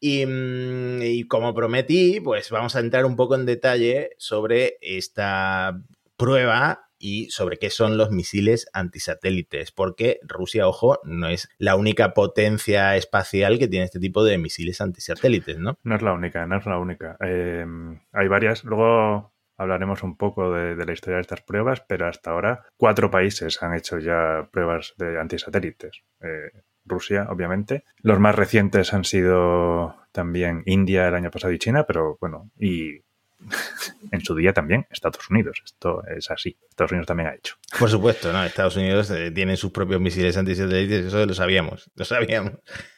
Y, 0.00 0.24
mm, 0.26 1.02
y, 1.02 1.24
como 1.24 1.54
prometí, 1.54 2.20
pues 2.20 2.50
vamos 2.50 2.74
a 2.74 2.80
entrar 2.80 3.04
un 3.04 3.16
poco 3.16 3.34
en 3.34 3.46
detalle 3.46 4.10
sobre 4.18 4.78
esta 4.80 5.78
prueba 6.16 6.90
y 7.00 7.30
sobre 7.30 7.56
qué 7.56 7.70
son 7.70 7.96
los 7.96 8.10
misiles 8.10 8.68
antisatélites, 8.74 9.72
porque 9.72 10.20
Rusia, 10.22 10.68
ojo, 10.68 11.00
no 11.02 11.28
es 11.28 11.48
la 11.58 11.74
única 11.74 12.12
potencia 12.12 12.94
espacial 12.94 13.58
que 13.58 13.68
tiene 13.68 13.86
este 13.86 13.98
tipo 13.98 14.22
de 14.22 14.36
misiles 14.36 14.80
antisatélites, 14.82 15.58
¿no? 15.58 15.78
No 15.82 15.96
es 15.96 16.02
la 16.02 16.12
única, 16.12 16.46
no 16.46 16.58
es 16.58 16.66
la 16.66 16.78
única. 16.78 17.16
Em, 17.20 18.00
hay 18.12 18.28
varias. 18.28 18.64
Luego 18.64 19.32
hablaremos 19.56 20.02
un 20.02 20.16
poco 20.16 20.52
de, 20.52 20.76
la 20.84 20.92
historia 20.92 21.16
de 21.16 21.22
estas 21.22 21.40
pruebas, 21.40 21.82
pero 21.88 22.06
hasta 22.06 22.30
ahora 22.30 22.64
cuatro 22.76 23.10
países 23.10 23.62
han 23.62 23.74
hecho 23.74 23.98
ya 23.98 24.48
pruebas 24.52 24.92
de 24.98 25.18
antisatélites. 25.18 26.02
Eh, 26.20 26.50
Rusia, 26.84 27.26
obviamente. 27.30 27.84
Los 28.02 28.18
más 28.20 28.34
recientes 28.34 28.92
han 28.94 29.04
sido 29.04 29.96
también 30.12 30.62
India 30.66 31.08
el 31.08 31.14
año 31.14 31.30
pasado 31.30 31.52
y 31.52 31.58
China, 31.58 31.84
pero 31.86 32.18
bueno, 32.20 32.50
y 32.58 33.02
en 34.12 34.20
su 34.20 34.34
día 34.34 34.52
también 34.52 34.86
Estados 34.90 35.28
Unidos. 35.30 35.62
Esto 35.64 36.02
es 36.06 36.30
así. 36.30 36.56
Estados 36.68 36.92
Unidos 36.92 37.06
también 37.06 37.28
ha 37.28 37.34
hecho. 37.34 37.56
Por 37.78 37.88
supuesto, 37.88 38.32
¿no? 38.32 38.44
Estados 38.44 38.76
Unidos 38.76 39.10
eh, 39.10 39.30
tiene 39.30 39.56
sus 39.56 39.72
propios 39.72 40.00
misiles 40.00 40.36
antisatélites, 40.36 41.06
eso 41.06 41.24
lo 41.24 41.34
sabíamos, 41.34 41.90
lo 41.94 42.04
sabíamos. 42.04 42.54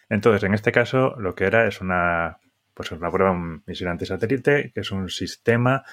Entonces, 0.08 0.42
en 0.44 0.54
este 0.54 0.72
caso, 0.72 1.14
lo 1.18 1.34
que 1.34 1.44
era 1.44 1.66
es 1.66 1.80
una, 1.80 2.38
pues 2.74 2.90
una 2.92 3.10
prueba, 3.10 3.32
un 3.32 3.62
misil 3.66 3.88
antisatélite, 3.88 4.72
que 4.74 4.80
es 4.80 4.90
un 4.90 5.08
sistema 5.08 5.84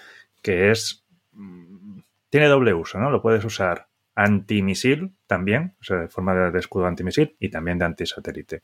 que 0.42 0.72
es 0.72 1.06
mm, 1.32 2.00
tiene 2.30 2.48
doble 2.48 2.74
uso, 2.74 3.00
¿no? 3.00 3.10
Lo 3.10 3.22
puedes 3.22 3.44
usar 3.44 3.89
antimisil 4.20 5.14
también, 5.28 5.76
o 5.80 5.84
sea, 5.84 5.98
de 5.98 6.08
forma 6.10 6.34
de 6.52 6.60
escudo 6.60 6.86
antimisil 6.86 7.36
y 7.40 7.50
también 7.50 7.78
de 7.78 7.86
antisatélite. 7.86 8.64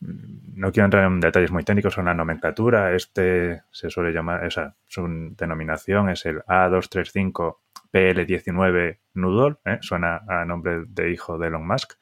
No 0.00 0.72
quiero 0.72 0.86
entrar 0.86 1.06
en 1.06 1.20
detalles 1.20 1.50
muy 1.50 1.62
técnicos 1.62 1.94
son 1.94 2.06
la 2.06 2.14
nomenclatura. 2.14 2.94
Este 2.94 3.62
se 3.70 3.88
suele 3.88 4.12
llamar, 4.12 4.44
esa 4.44 4.76
su 4.86 5.06
denominación 5.36 6.10
es 6.10 6.26
el 6.26 6.40
A235 6.40 7.58
PL19 7.92 8.98
Nudol, 9.14 9.60
¿eh? 9.64 9.78
suena 9.80 10.22
a 10.28 10.44
nombre 10.44 10.84
de 10.88 11.12
hijo 11.12 11.38
de 11.38 11.46
Elon 11.46 11.66
Musk, 11.66 11.92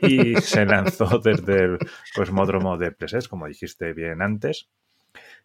y 0.00 0.34
se 0.40 0.64
lanzó 0.64 1.18
desde 1.18 1.64
el 1.64 1.78
cosmódromo 2.14 2.78
de 2.78 2.92
Pleses, 2.92 3.28
como 3.28 3.46
dijiste 3.46 3.92
bien 3.92 4.22
antes. 4.22 4.70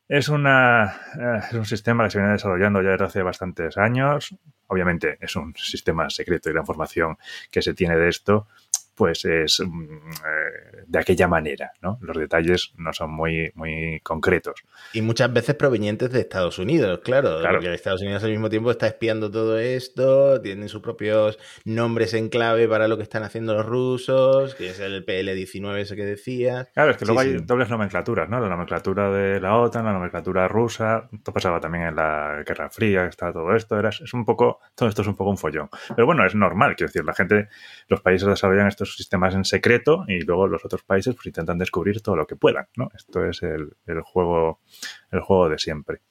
Es, 0.07 0.29
una, 0.29 0.85
eh, 1.19 1.39
es 1.49 1.53
un 1.53 1.65
sistema 1.65 2.03
que 2.03 2.11
se 2.11 2.17
viene 2.19 2.33
desarrollando 2.33 2.81
ya 2.81 2.91
desde 2.91 3.05
hace 3.05 3.23
bastantes 3.23 3.77
años. 3.77 4.35
Obviamente 4.67 5.17
es 5.21 5.35
un 5.35 5.53
sistema 5.55 6.09
secreto 6.09 6.49
y 6.49 6.53
la 6.53 6.61
información 6.61 7.17
que 7.49 7.61
se 7.61 7.73
tiene 7.73 7.97
de 7.97 8.09
esto 8.09 8.47
pues 8.95 9.25
es 9.25 9.59
mm, 9.59 9.93
eh, 9.93 10.83
de 10.87 10.99
aquella 10.99 11.27
manera, 11.27 11.71
¿no? 11.81 11.97
Los 12.01 12.17
detalles 12.17 12.73
no 12.77 12.93
son 12.93 13.11
muy, 13.11 13.51
muy 13.55 13.99
concretos. 14.01 14.63
Y 14.93 15.01
muchas 15.01 15.31
veces 15.31 15.55
provenientes 15.55 16.11
de 16.11 16.19
Estados 16.19 16.59
Unidos, 16.59 16.99
claro, 17.03 17.39
claro. 17.39 17.59
porque 17.59 17.73
Estados 17.73 18.01
Unidos 18.01 18.23
al 18.23 18.31
mismo 18.31 18.49
tiempo 18.49 18.71
está 18.71 18.87
espiando 18.87 19.31
todo 19.31 19.57
esto, 19.59 20.41
tienen 20.41 20.69
sus 20.69 20.81
propios 20.81 21.39
nombres 21.65 22.13
en 22.13 22.29
clave 22.29 22.67
para 22.67 22.87
lo 22.87 22.97
que 22.97 23.03
están 23.03 23.23
haciendo 23.23 23.53
los 23.53 23.65
rusos, 23.65 24.55
que 24.55 24.69
es 24.69 24.79
el 24.79 25.05
PL-19 25.05 25.77
ese 25.77 25.95
que 25.95 26.05
decías. 26.05 26.67
Claro, 26.73 26.91
es 26.91 26.97
que 26.97 27.05
luego 27.05 27.21
hay 27.21 27.37
dobles 27.37 27.69
nomenclaturas, 27.69 28.29
¿no? 28.29 28.39
La 28.39 28.49
nomenclatura 28.49 29.09
de 29.09 29.39
la 29.39 29.57
OTAN, 29.57 29.85
la 29.85 29.93
nomenclatura 29.93 30.47
rusa, 30.47 31.09
esto 31.11 31.33
pasaba 31.33 31.59
también 31.59 31.85
en 31.85 31.95
la 31.95 32.43
Guerra 32.45 32.69
Fría, 32.69 33.03
que 33.03 33.09
estaba 33.09 33.33
todo 33.33 33.55
esto, 33.55 33.77
era, 33.79 33.89
es 33.89 34.13
un 34.13 34.25
poco, 34.25 34.59
todo 34.75 34.89
esto 34.89 35.01
es 35.01 35.07
un 35.07 35.15
poco 35.15 35.29
un 35.29 35.37
follón. 35.37 35.69
Pero 35.95 36.05
bueno, 36.05 36.25
es 36.25 36.35
normal, 36.35 36.75
quiero 36.75 36.89
decir, 36.89 37.05
la 37.05 37.13
gente, 37.13 37.47
los 37.87 38.01
países 38.01 38.27
desarrollan 38.27 38.67
estos 38.83 38.97
sistemas 38.97 39.35
en 39.35 39.45
secreto 39.45 40.05
y 40.07 40.21
luego 40.21 40.47
los 40.47 40.65
otros 40.65 40.83
países 40.83 41.15
pues 41.15 41.27
intentan 41.27 41.57
descubrir 41.57 42.01
todo 42.01 42.15
lo 42.15 42.25
que 42.27 42.35
puedan, 42.35 42.67
¿no? 42.75 42.89
Esto 42.95 43.25
es 43.25 43.43
el, 43.43 43.75
el 43.85 44.01
juego, 44.01 44.59
el 45.11 45.21
juego 45.21 45.49
de 45.49 45.57
siempre. 45.57 46.01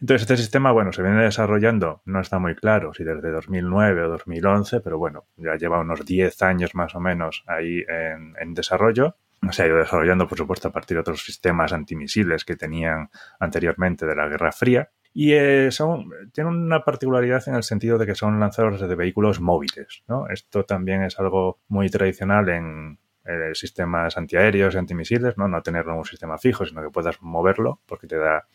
Entonces, 0.00 0.22
este 0.22 0.36
sistema, 0.36 0.70
bueno, 0.70 0.92
se 0.92 1.02
viene 1.02 1.22
desarrollando, 1.22 2.02
no 2.04 2.20
está 2.20 2.38
muy 2.38 2.54
claro 2.54 2.94
si 2.94 3.02
desde 3.02 3.30
2009 3.30 4.04
o 4.04 4.08
2011, 4.10 4.80
pero 4.80 4.98
bueno, 4.98 5.26
ya 5.36 5.56
lleva 5.56 5.80
unos 5.80 6.04
10 6.04 6.42
años 6.42 6.74
más 6.74 6.94
o 6.94 7.00
menos 7.00 7.42
ahí 7.46 7.82
en, 7.88 8.34
en 8.38 8.54
desarrollo. 8.54 9.16
Se 9.50 9.62
ha 9.62 9.66
ido 9.66 9.76
desarrollando, 9.76 10.28
por 10.28 10.38
supuesto, 10.38 10.68
a 10.68 10.72
partir 10.72 10.96
de 10.96 11.00
otros 11.00 11.24
sistemas 11.24 11.72
antimisiles 11.72 12.44
que 12.44 12.56
tenían 12.56 13.10
anteriormente 13.40 14.06
de 14.06 14.14
la 14.14 14.28
Guerra 14.28 14.52
Fría. 14.52 14.90
Y 15.20 15.32
eh, 15.32 15.72
son, 15.72 16.12
tienen 16.32 16.52
una 16.52 16.84
particularidad 16.84 17.42
en 17.48 17.56
el 17.56 17.64
sentido 17.64 17.98
de 17.98 18.06
que 18.06 18.14
son 18.14 18.38
lanzadores 18.38 18.80
de 18.80 18.94
vehículos 18.94 19.40
móviles. 19.40 20.04
¿no? 20.06 20.28
Esto 20.28 20.64
también 20.64 21.02
es 21.02 21.18
algo 21.18 21.58
muy 21.66 21.90
tradicional 21.90 22.48
en 22.50 23.00
eh, 23.24 23.50
sistemas 23.52 24.16
antiaéreos 24.16 24.76
y 24.76 24.78
antimisiles, 24.78 25.36
¿no? 25.36 25.48
no 25.48 25.60
tenerlo 25.60 25.94
en 25.94 25.98
un 25.98 26.04
sistema 26.04 26.38
fijo, 26.38 26.64
sino 26.64 26.82
que 26.82 26.90
puedas 26.90 27.20
moverlo 27.20 27.80
porque 27.86 28.06
te 28.06 28.16
da 28.16 28.46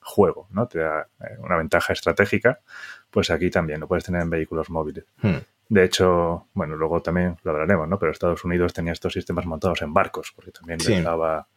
juego, 0.00 0.46
¿no? 0.52 0.68
te 0.68 0.78
da 0.78 1.08
eh, 1.22 1.38
una 1.40 1.56
ventaja 1.56 1.92
estratégica. 1.92 2.60
Pues 3.10 3.28
aquí 3.32 3.50
también 3.50 3.80
lo 3.80 3.88
puedes 3.88 4.04
tener 4.04 4.22
en 4.22 4.30
vehículos 4.30 4.70
móviles. 4.70 5.06
Hmm. 5.22 5.38
De 5.70 5.82
hecho, 5.82 6.46
bueno, 6.54 6.76
luego 6.76 7.02
también 7.02 7.36
lo 7.42 7.50
hablaremos, 7.50 7.88
¿no? 7.88 7.98
Pero 7.98 8.12
Estados 8.12 8.44
Unidos 8.44 8.72
tenía 8.72 8.92
estos 8.92 9.14
sistemas 9.14 9.44
montados 9.44 9.82
en 9.82 9.92
barcos, 9.92 10.30
porque 10.36 10.52
también 10.52 10.78
Sí. 10.78 10.94
les 10.94 11.02
daba, 11.02 11.48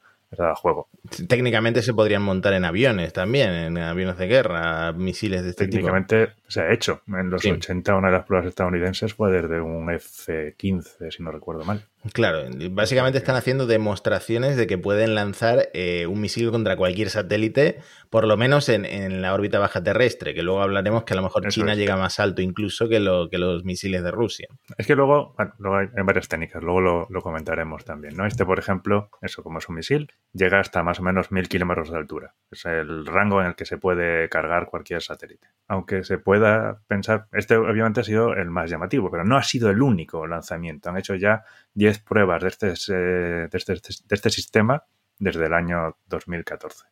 juego. 0.55 0.87
Técnicamente 1.27 1.81
se 1.81 1.93
podrían 1.93 2.21
montar 2.21 2.53
en 2.53 2.65
aviones 2.65 3.13
también, 3.13 3.49
en 3.51 3.77
aviones 3.77 4.17
de 4.17 4.27
guerra, 4.27 4.91
misiles 4.93 5.43
de 5.43 5.49
este 5.51 5.65
tipo. 5.65 5.77
Técnicamente 5.87 6.29
se 6.47 6.61
ha 6.61 6.71
hecho. 6.73 7.01
En 7.07 7.29
los 7.29 7.41
Sí. 7.41 7.51
80 7.51 7.95
una 7.95 8.07
de 8.09 8.13
las 8.17 8.25
pruebas 8.25 8.47
estadounidenses 8.47 9.13
fue 9.13 9.31
desde 9.31 9.59
un 9.61 9.89
F-15, 9.91 11.11
si 11.11 11.23
no 11.23 11.31
recuerdo 11.31 11.63
mal. 11.63 11.83
Claro, 12.13 12.43
básicamente 12.71 13.17
están 13.17 13.35
haciendo 13.35 13.65
demostraciones 13.65 14.57
de 14.57 14.67
que 14.67 14.77
pueden 14.77 15.15
lanzar 15.15 15.69
eh, 15.73 16.05
un 16.07 16.21
misil 16.21 16.51
contra 16.51 16.75
cualquier 16.75 17.09
satélite, 17.09 17.79
por 18.09 18.27
lo 18.27 18.37
menos 18.37 18.69
en, 18.69 18.85
en 18.85 19.21
la 19.21 19.33
órbita 19.33 19.59
baja 19.59 19.81
terrestre, 19.81 20.33
que 20.33 20.43
luego 20.43 20.61
hablaremos 20.61 21.03
que 21.03 21.13
a 21.13 21.15
lo 21.17 21.23
mejor 21.23 21.47
Eso 21.47 21.61
China 21.61 21.71
es. 21.73 21.77
llega 21.77 21.97
más 21.97 22.19
alto 22.19 22.41
incluso 22.41 22.87
que, 22.87 22.99
lo, 22.99 23.29
que 23.29 23.37
los 23.37 23.63
misiles 23.65 24.03
de 24.03 24.11
Rusia. 24.11 24.47
Es 24.77 24.85
que 24.85 24.95
luego, 24.95 25.33
bueno, 25.35 25.53
luego 25.57 25.77
hay, 25.77 25.87
hay 25.97 26.03
varias 26.03 26.27
técnicas, 26.27 26.61
luego 26.63 26.81
lo, 26.81 27.07
lo 27.09 27.21
comentaremos 27.21 27.83
también, 27.85 28.15
¿no? 28.15 28.25
Este, 28.25 28.45
por 28.45 28.59
ejemplo, 28.59 29.09
eso 29.21 29.41
como 29.43 29.59
es 29.59 29.67
un 29.67 29.75
misil, 29.75 30.07
llega 30.33 30.59
hasta 30.59 30.83
más 30.83 30.99
o 30.99 31.03
menos 31.03 31.31
mil 31.31 31.47
kilómetros 31.49 31.89
de 31.91 31.97
altura. 31.97 32.35
Es 32.51 32.65
el 32.65 33.05
rango 33.05 33.41
en 33.41 33.47
el 33.47 33.55
que 33.55 33.65
se 33.65 33.77
puede 33.77 34.29
cargar 34.29 34.67
cualquier 34.67 35.01
satélite. 35.01 35.47
Aunque 35.67 36.03
se 36.03 36.19
pueda 36.19 36.81
pensar, 36.87 37.25
este 37.31 37.57
obviamente 37.57 38.01
ha 38.01 38.03
sido 38.03 38.33
el 38.33 38.51
más 38.51 38.69
llamativo, 38.69 39.09
pero 39.09 39.23
no 39.23 39.37
ha 39.37 39.43
sido 39.43 39.71
el 39.71 39.81
único 39.81 40.27
lanzamiento. 40.27 40.89
Han 40.89 40.97
hecho 40.97 41.15
ya 41.15 41.43
10 41.75 41.99
pruebas 42.03 42.41
de 42.41 42.47
este, 42.49 42.65
de 42.67 43.49
este, 43.53 43.73
de 43.73 44.15
este 44.15 44.29
sistema 44.31 44.85
desde 45.19 45.45
el 45.45 45.53
año 45.53 45.97
2014. 46.07 46.85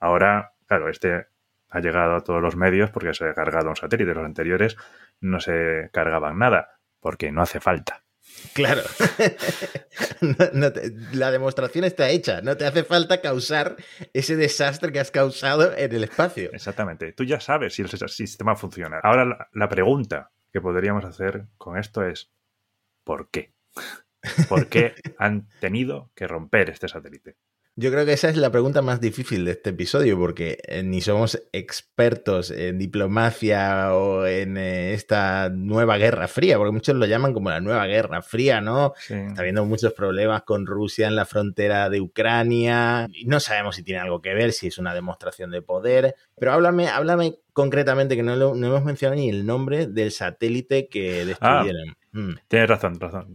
Ahora, 0.00 0.54
claro, 0.66 0.88
este 0.88 1.26
ha 1.68 1.80
llegado 1.80 2.16
a 2.16 2.24
todos 2.24 2.42
los 2.42 2.56
medios 2.56 2.90
porque 2.90 3.12
se 3.14 3.28
ha 3.28 3.34
cargado 3.34 3.68
un 3.68 3.76
satélite. 3.76 4.14
Los 4.14 4.24
anteriores 4.24 4.76
no 5.20 5.38
se 5.40 5.90
cargaban 5.92 6.38
nada 6.38 6.80
porque 7.00 7.30
no 7.30 7.42
hace 7.42 7.60
falta. 7.60 8.02
Claro. 8.54 8.82
No- 10.20 10.34
no 10.52 10.72
te- 10.72 10.92
la 11.14 11.30
demostración 11.30 11.84
está 11.84 12.10
hecha. 12.10 12.42
No 12.42 12.56
te 12.58 12.66
hace 12.66 12.84
falta 12.84 13.22
causar 13.22 13.76
ese 14.12 14.36
desastre 14.36 14.92
que 14.92 15.00
has 15.00 15.10
causado 15.10 15.74
en 15.76 15.94
el 15.94 16.04
espacio. 16.04 16.50
Exactamente. 16.52 17.12
Tú 17.14 17.24
ya 17.24 17.40
sabes 17.40 17.74
si 17.74 17.80
el 17.82 17.88
sis- 17.88 18.06
sistema 18.12 18.54
funciona. 18.54 19.00
Ahora 19.02 19.24
la, 19.24 19.48
la 19.54 19.68
pregunta 19.70 20.30
que 20.52 20.60
podríamos 20.60 21.04
hacer 21.06 21.46
con 21.56 21.78
esto 21.78 22.04
es 22.04 22.30
¿por 23.02 23.30
qué? 23.30 23.54
¿Por 24.48 24.68
qué 24.68 24.94
han 25.18 25.48
tenido 25.60 26.10
que 26.14 26.26
romper 26.26 26.70
este 26.70 26.88
satélite? 26.88 27.36
Yo 27.76 27.90
creo 27.90 28.04
que 28.04 28.12
esa 28.12 28.28
es 28.28 28.36
la 28.36 28.50
pregunta 28.50 28.82
más 28.82 29.00
difícil 29.00 29.44
de 29.44 29.52
este 29.52 29.70
episodio, 29.70 30.18
porque 30.18 30.58
eh, 30.66 30.82
ni 30.82 31.00
somos 31.00 31.40
expertos 31.52 32.50
en 32.50 32.78
diplomacia 32.78 33.94
o 33.94 34.26
en 34.26 34.56
eh, 34.58 34.92
esta 34.92 35.48
nueva 35.50 35.96
guerra 35.96 36.28
fría, 36.28 36.58
porque 36.58 36.72
muchos 36.72 36.94
lo 36.96 37.06
llaman 37.06 37.32
como 37.32 37.48
la 37.48 37.60
nueva 37.60 37.86
guerra 37.86 38.22
fría, 38.22 38.60
¿no? 38.60 38.92
Sí. 38.98 39.14
Está 39.14 39.40
habiendo 39.40 39.64
muchos 39.64 39.92
problemas 39.94 40.42
con 40.42 40.66
Rusia 40.66 41.06
en 41.08 41.16
la 41.16 41.24
frontera 41.24 41.88
de 41.88 42.00
Ucrania. 42.00 43.06
y 43.12 43.24
No 43.26 43.40
sabemos 43.40 43.76
si 43.76 43.82
tiene 43.82 44.00
algo 44.00 44.20
que 44.20 44.34
ver, 44.34 44.52
si 44.52 44.66
es 44.66 44.76
una 44.78 44.92
demostración 44.94 45.50
de 45.50 45.62
poder. 45.62 46.14
Pero 46.38 46.52
háblame, 46.52 46.88
háblame 46.88 47.36
concretamente, 47.52 48.16
que 48.16 48.22
no, 48.22 48.36
lo- 48.36 48.54
no 48.54 48.66
hemos 48.66 48.84
mencionado 48.84 49.20
ni 49.20 49.28
el 49.30 49.46
nombre 49.46 49.86
del 49.86 50.10
satélite 50.12 50.88
que 50.88 51.24
destruyeron. 51.24 51.94
Mm, 52.12 52.32
Tienes 52.48 52.68
razón, 52.68 52.98
razón. 52.98 53.34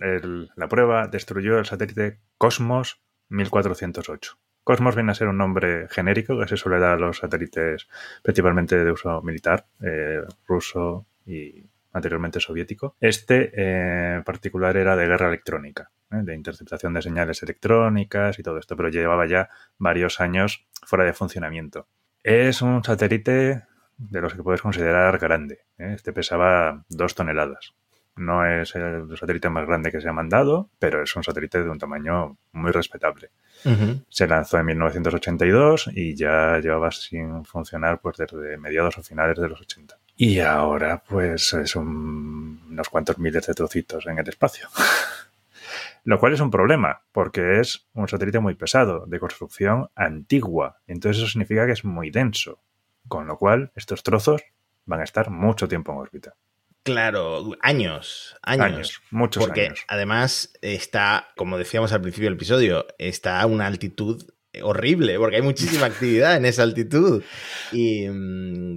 La 0.56 0.68
prueba 0.68 1.08
destruyó 1.08 1.58
el 1.60 1.66
satélite 1.66 2.20
Cosmos 2.38 3.02
1408. 3.30 4.38
Cosmos 4.64 4.96
viene 4.96 5.12
a 5.12 5.16
ser 5.16 5.28
un 5.28 5.38
nombre 5.38 5.88
genérico 5.90 6.40
que 6.40 6.48
se 6.48 6.58
suele 6.58 6.80
dar 6.80 6.94
a 6.94 6.98
los 6.98 7.20
satélites 7.20 7.88
principalmente 8.24 8.84
de 8.84 8.92
uso 8.92 9.22
militar, 9.22 9.68
eh, 9.82 10.22
ruso 10.48 11.06
y 11.26 11.70
anteriormente 11.94 12.40
soviético. 12.40 12.96
Este 13.00 13.52
eh, 13.54 14.16
en 14.16 14.24
particular 14.24 14.76
era 14.76 14.96
de 14.96 15.06
guerra 15.06 15.28
electrónica, 15.28 15.92
¿eh? 16.12 16.22
de 16.24 16.34
interceptación 16.34 16.94
de 16.94 17.04
señales 17.04 17.44
electrónicas 17.44 18.40
y 18.40 18.44
todo 18.44 18.58
esto, 18.58 18.76
pero 18.76 18.90
llevaba 18.90 19.28
ya 19.28 19.50
varios 19.78 20.20
años 20.20 20.68
fuera 20.84 21.06
de 21.06 21.14
funcionamiento. 21.14 21.88
Es 22.24 22.64
un 22.64 22.84
satélite 22.84 23.64
de 23.98 24.22
los 24.22 24.34
que 24.34 24.44
puedes 24.44 24.64
considerar 24.64 25.20
grande. 25.20 25.60
Este 25.78 26.12
pesaba 26.12 26.84
dos 26.90 27.14
toneladas. 27.14 27.76
No 28.18 28.46
es 28.46 28.74
el 28.76 29.16
satélite 29.18 29.50
más 29.50 29.66
grande 29.68 29.92
que 29.92 30.00
se 30.00 30.08
ha 30.08 30.14
mandado, 30.14 30.70
pero 30.80 31.04
es 31.04 31.16
un 31.16 31.24
satélite 31.24 31.62
de 31.64 31.70
un 31.70 31.78
tamaño 31.80 32.38
muy 32.54 32.72
respetable. 32.72 33.30
Se 34.10 34.28
lanzó 34.28 34.58
en 34.58 34.66
1982 34.68 35.90
y 35.94 36.16
ya 36.16 36.60
llevaba 36.60 36.92
sin 36.92 37.44
funcionar 37.46 38.00
pues 38.00 38.18
desde 38.18 38.58
mediados 38.58 38.98
o 38.98 39.04
finales 39.04 39.38
de 39.38 39.50
los 39.50 39.60
80. 39.60 39.98
Y 40.16 40.40
ahora 40.40 41.04
pues 41.08 41.54
es 41.54 41.76
un- 41.76 42.62
unos 42.70 42.88
cuantos 42.90 43.18
miles 43.20 43.46
de 43.48 43.54
trocitos 43.54 44.06
en 44.08 44.18
el 44.18 44.30
espacio. 44.30 44.70
Lo 46.04 46.20
cual 46.20 46.34
es 46.34 46.40
un 46.40 46.52
problema, 46.52 47.02
porque 47.12 47.60
es 47.60 47.88
un 47.94 48.08
satélite 48.08 48.40
muy 48.40 48.54
pesado, 48.54 49.06
de 49.08 49.20
construcción 49.20 49.90
antigua. 49.96 50.78
Entonces 50.88 51.24
eso 51.24 51.32
significa 51.32 51.66
que 51.66 51.72
es 51.72 51.84
muy 51.84 52.12
denso. 52.12 52.60
Con 53.08 53.28
lo 53.28 53.38
cual 53.38 53.72
estos 53.76 54.04
trozos 54.04 54.44
van 54.86 55.00
a 55.00 55.04
estar 55.04 55.30
mucho 55.30 55.68
tiempo 55.68 55.92
en 55.92 55.98
órbita. 56.00 56.36
Claro, 56.86 57.58
años, 57.62 58.36
años. 58.44 58.66
Años, 58.66 59.02
muchos 59.10 59.44
Porque 59.44 59.66
años. 59.66 59.80
además 59.88 60.54
está, 60.62 61.30
como 61.36 61.58
decíamos 61.58 61.92
al 61.94 62.02
principio 62.02 62.28
del 62.28 62.36
episodio, 62.36 62.86
está 63.00 63.42
a 63.42 63.48
una 63.48 63.66
altitud 63.66 64.24
horrible, 64.62 65.18
porque 65.18 65.38
hay 65.38 65.42
muchísima 65.42 65.86
actividad 65.88 66.38
en 66.38 66.46
esa 66.46 66.62
altitud. 66.62 67.24
Y, 67.72 68.06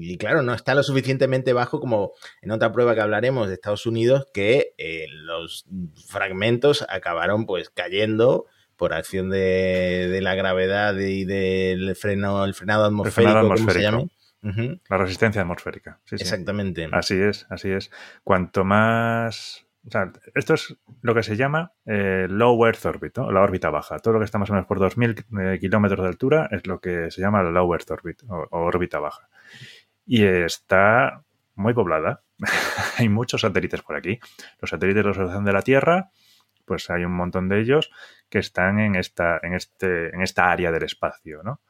y 0.01 0.17
claro, 0.17 0.41
no 0.43 0.55
está 0.55 0.75
lo 0.75 0.83
suficientemente 0.83 1.53
bajo 1.53 1.81
como 1.81 2.13
en 2.41 2.51
otra 2.51 2.73
prueba 2.73 2.95
que 2.95 3.03
hablaremos 3.03 3.49
de 3.49 3.55
Estados 3.55 3.85
Unidos, 3.85 4.27
que 4.33 4.73
eh, 4.79 5.05
los 5.11 5.67
fragmentos 6.07 6.87
acabaron 6.89 7.45
pues 7.45 7.69
cayendo 7.69 8.47
por 8.77 8.95
acción 8.95 9.29
de, 9.29 10.09
de 10.09 10.23
la 10.23 10.35
gravedad 10.35 10.97
y 10.97 11.27
del 11.27 11.95
freno, 11.95 12.43
el 12.43 12.55
frenado 12.55 12.87
atmosférico, 12.87 13.33
frenado 13.33 13.49
¿cómo 13.49 13.57
se 13.57 13.63
atmosférico. 13.65 14.18
La 14.43 14.97
resistencia 14.97 15.43
atmosférica. 15.43 16.01
Sí, 16.05 16.19
sí. 16.19 16.23
Exactamente. 16.23 16.89
Así 16.93 17.21
es, 17.21 17.47
así 17.51 17.71
es. 17.71 17.91
Cuanto 18.25 18.65
más... 18.65 19.65
O 19.87 19.91
sea, 19.91 20.13
esto 20.35 20.55
es 20.55 20.77
lo 21.01 21.15
que 21.15 21.23
se 21.23 21.37
llama 21.37 21.73
eh, 21.87 22.27
low 22.29 22.67
Earth 22.67 22.85
orbit, 22.85 23.17
¿no? 23.17 23.31
la 23.31 23.41
órbita 23.41 23.71
baja. 23.71 23.99
Todo 24.01 24.15
lo 24.15 24.21
que 24.21 24.27
está 24.27 24.37
más 24.39 24.51
o 24.51 24.53
menos 24.53 24.67
por 24.67 24.81
2.000 24.81 25.55
eh, 25.55 25.59
kilómetros 25.59 26.03
de 26.03 26.09
altura 26.09 26.49
es 26.51 26.67
lo 26.67 26.81
que 26.81 27.11
se 27.11 27.21
llama 27.21 27.43
la 27.43 27.51
low 27.51 27.73
Earth 27.73 27.91
orbit 27.91 28.23
o, 28.29 28.47
o 28.51 28.59
órbita 28.65 28.99
baja. 28.99 29.29
Y 30.05 30.25
está 30.25 31.23
muy 31.59 31.75
poblada. 31.75 32.23
hay 32.99 33.09
muchos 33.09 33.43
satélites 33.43 33.83
por 33.83 33.97
aquí. 33.97 34.19
Los 34.61 34.71
satélites 34.71 35.05
de 35.05 35.11
observación 35.11 35.45
de 35.45 35.53
la 35.53 35.63
Tierra, 35.63 36.11
pues 36.65 36.89
hay 36.91 37.05
un 37.05 37.13
montón 37.13 37.49
de 37.49 37.61
ellos 37.61 37.91
que 38.29 38.39
están 38.39 38.79
en 38.79 38.95
esta, 38.95 39.41
en 39.43 39.55
este, 39.55 40.15
en 40.15 40.23
esta 40.23 40.51
área 40.51 40.71
del 40.71 40.85
espacio, 40.85 41.43
¿no? 41.43 41.61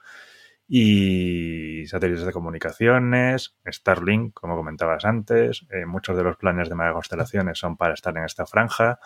Y 0.68 1.86
satélites 1.86 2.26
de 2.26 2.32
comunicaciones, 2.32 3.56
Starlink, 3.66 4.34
como 4.34 4.54
comentabas 4.54 5.06
antes. 5.06 5.66
Eh, 5.70 5.86
muchos 5.86 6.14
de 6.16 6.22
los 6.22 6.36
planes 6.36 6.68
de 6.68 6.74
mega 6.74 6.92
constelaciones 6.92 7.58
son 7.58 7.78
para 7.78 7.94
estar 7.94 8.16
en 8.16 8.24
esta 8.24 8.44
franja. 8.44 8.98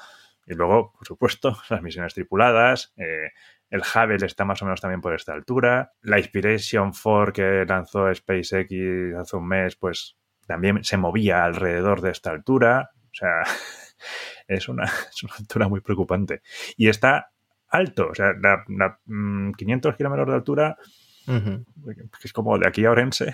Y 0.45 0.54
luego, 0.54 0.92
por 0.92 1.07
supuesto, 1.07 1.57
las 1.71 1.81
misiones 1.81 2.14
tripuladas. 2.14 2.92
Eh, 2.97 3.31
el 3.71 3.81
Hubble 3.81 4.26
está 4.26 4.45
más 4.45 4.61
o 4.61 4.64
menos 4.64 4.81
también 4.81 5.00
por 5.00 5.14
esta 5.14 5.33
altura. 5.33 5.92
La 6.02 6.19
Inspiration 6.19 6.92
4 6.92 7.33
que 7.33 7.64
lanzó 7.66 8.12
SpaceX 8.12 9.16
hace 9.16 9.37
un 9.37 9.47
mes, 9.47 9.76
pues 9.76 10.16
también 10.47 10.83
se 10.83 10.97
movía 10.97 11.45
alrededor 11.45 12.00
de 12.00 12.11
esta 12.11 12.31
altura. 12.33 12.90
O 13.04 13.14
sea, 13.14 13.45
es 14.49 14.69
una, 14.69 14.85
es 15.11 15.23
una 15.23 15.35
altura 15.38 15.69
muy 15.69 15.81
preocupante. 15.81 16.42
Y 16.76 16.88
está 16.88 17.31
alto, 17.69 18.09
o 18.11 18.14
sea, 18.14 18.33
la, 18.38 18.64
500 18.66 19.07
mm, 19.07 19.97
kilómetros 19.97 20.28
de 20.28 20.35
altura, 20.35 20.76
que 21.26 22.05
es 22.25 22.33
como 22.33 22.59
de 22.59 22.67
aquí 22.67 22.85
a 22.85 22.91
Orense, 22.91 23.33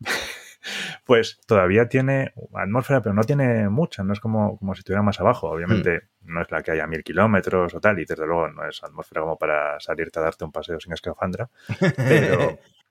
pues 1.04 1.40
todavía 1.46 1.88
tiene 1.88 2.32
atmósfera, 2.54 3.00
pero 3.02 3.14
no 3.14 3.24
tiene 3.24 3.68
mucha, 3.68 4.02
no 4.02 4.12
es 4.12 4.20
como, 4.20 4.58
como 4.58 4.74
si 4.74 4.80
estuviera 4.80 5.02
más 5.02 5.20
abajo. 5.20 5.48
Obviamente 5.48 6.08
mm. 6.22 6.32
no 6.32 6.42
es 6.42 6.50
la 6.50 6.62
que 6.62 6.72
haya 6.72 6.86
mil 6.86 7.04
kilómetros 7.04 7.74
o 7.74 7.80
tal, 7.80 7.98
y 7.98 8.04
desde 8.04 8.26
luego 8.26 8.48
no 8.48 8.68
es 8.68 8.82
atmósfera 8.82 9.22
como 9.22 9.38
para 9.38 9.78
salirte 9.80 10.18
a 10.18 10.22
darte 10.22 10.44
un 10.44 10.52
paseo 10.52 10.80
sin 10.80 10.92
escafandra, 10.92 11.48
pero, 11.96 12.58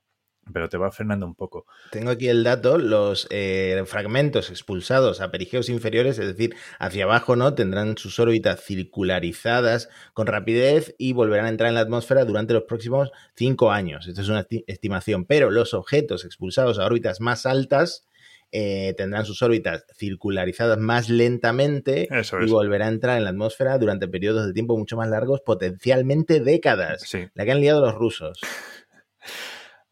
pero 0.52 0.70
te 0.70 0.78
va 0.78 0.92
frenando 0.92 1.25
un 1.25 1.36
poco. 1.36 1.66
Tengo 1.92 2.12
aquí 2.12 2.28
el 2.28 2.44
dato, 2.44 2.78
los 2.78 3.28
eh, 3.32 3.82
fragmentos 3.86 4.50
expulsados 4.50 5.22
a 5.22 5.32
perigeos 5.32 5.70
inferiores, 5.70 6.20
es 6.20 6.28
decir, 6.28 6.56
hacia 6.80 7.06
abajo, 7.06 7.36
¿no? 7.36 7.54
Tendrán 7.56 7.98
sus 7.98 8.20
órbitas 8.20 8.64
circularizadas 8.64 9.90
con 10.14 10.28
rapidez 10.28 10.96
y 10.98 11.14
volverán 11.14 11.46
a 11.46 11.50
entrar 11.50 11.70
en 11.70 11.75
la 11.75 11.82
atmósfera 11.82 12.25
durante 12.25 12.54
los 12.54 12.64
próximos 12.64 13.12
cinco 13.36 13.72
años. 13.72 14.08
Esto 14.08 14.22
es 14.22 14.30
una 14.30 14.46
estimación, 14.68 15.25
pero 15.25 15.50
los 15.50 15.74
objetos 15.74 16.25
expulsados 16.25 16.80
a 16.80 16.86
órbitas 16.86 17.22
más 17.22 17.46
altas 17.46 18.08
eh, 18.52 18.94
tendrán 18.96 19.25
sus 19.25 19.42
órbitas 19.42 19.86
circularizadas 19.98 20.78
más 20.78 21.10
lentamente 21.10 22.08
y 22.42 22.50
volverán 22.50 22.88
a 22.88 22.92
entrar 22.92 23.18
en 23.18 23.25
la 23.25 23.32
atmósfera 23.32 23.78
durante 23.78 24.08
periodos 24.08 24.46
de 24.46 24.54
tiempo 24.54 24.78
mucho 24.78 24.96
más 24.96 25.10
largos, 25.10 25.42
potencialmente 25.42 26.40
décadas. 26.40 27.14
La 27.34 27.44
que 27.44 27.52
han 27.52 27.60
liado 27.60 27.82
los 27.82 27.96
rusos. 27.96 28.40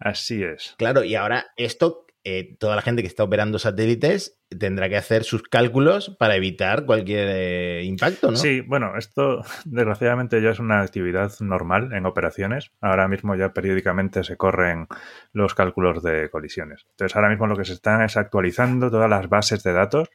Así 0.03 0.43
es. 0.43 0.75
Claro, 0.77 1.05
y 1.05 1.15
ahora 1.15 1.45
esto, 1.55 2.05
eh, 2.25 2.57
toda 2.60 2.75
la 2.75 2.81
gente 2.81 3.01
que 3.01 3.07
está 3.07 3.24
operando 3.24 3.57
satélites 3.57 4.38
tendrá 4.50 4.89
que 4.89 4.98
hacer 4.98 5.24
sus 5.24 5.43
cálculos 5.43 6.17
para 6.19 6.36
evitar 6.36 6.86
cualquier 6.86 7.29
eh, 7.31 7.83
impacto, 7.86 8.29
¿no? 8.29 8.36
Sí, 8.36 8.60
bueno, 8.60 8.98
esto 8.98 9.43
desgraciadamente 9.65 10.41
ya 10.41 10.50
es 10.50 10.60
una 10.60 10.81
actividad 10.81 11.31
normal 11.39 11.93
en 11.93 12.05
operaciones. 12.05 12.74
Ahora 12.81 13.07
mismo 13.07 13.33
ya 13.36 13.53
periódicamente 13.53 14.25
se 14.25 14.36
corren 14.36 14.88
los 15.31 15.55
cálculos 15.55 16.03
de 16.03 16.29
colisiones. 16.29 16.86
Entonces 16.89 17.15
ahora 17.15 17.29
mismo 17.29 17.48
lo 17.48 17.55
que 17.55 17.63
se 17.63 17.72
están 17.72 18.01
es 18.01 18.17
actualizando 18.17 18.91
todas 18.91 19.10
las 19.10 19.29
bases 19.29 19.63
de 19.63 19.72
datos 19.72 20.10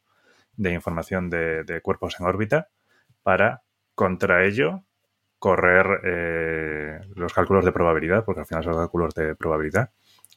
de 0.53 0.75
información 0.75 1.31
de, 1.31 1.65
de 1.65 1.81
cuerpos 1.81 2.21
en 2.21 2.27
órbita 2.27 2.69
para 3.23 3.63
contra 3.95 4.45
ello 4.45 4.85
correr 5.39 5.87
eh, 6.05 7.01
los 7.15 7.33
cálculos 7.33 7.65
de 7.65 7.73
probabilidad, 7.73 8.25
porque 8.25 8.41
al 8.41 8.47
final 8.47 8.65
son 8.65 8.75
cálculos 8.75 9.15
de 9.15 9.35
probabilidad 9.37 9.91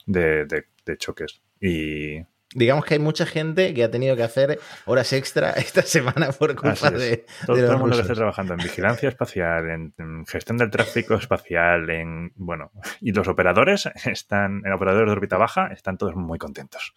de, 0.05 0.45
de, 0.45 0.97
choques. 0.97 1.41
Y 1.59 2.21
digamos 2.53 2.85
que 2.85 2.95
hay 2.95 2.99
mucha 2.99 3.25
gente 3.25 3.73
que 3.73 3.83
ha 3.83 3.91
tenido 3.91 4.15
que 4.15 4.23
hacer 4.23 4.59
horas 4.85 5.13
extra 5.13 5.51
esta 5.57 5.81
semana 5.81 6.31
por 6.31 6.55
culpa 6.55 6.91
de, 6.91 7.25
todo, 7.45 7.57
el 7.57 7.77
mundo 7.77 7.95
que 7.95 8.01
está 8.01 8.13
trabajando 8.13 8.53
en 8.53 8.59
vigilancia 8.59 9.09
espacial, 9.09 9.69
en, 9.69 10.25
gestión 10.27 10.57
del 10.57 10.69
tráfico 10.69 11.15
espacial, 11.15 11.89
en 11.89 12.31
bueno, 12.35 12.71
y 12.99 13.11
los 13.11 13.27
operadores 13.27 13.89
están, 14.05 14.61
en 14.65 14.73
operadores 14.73 15.07
de 15.07 15.13
órbita 15.13 15.37
baja, 15.37 15.67
están 15.67 15.97
todos 15.97 16.15
muy 16.15 16.37
contentos. 16.37 16.93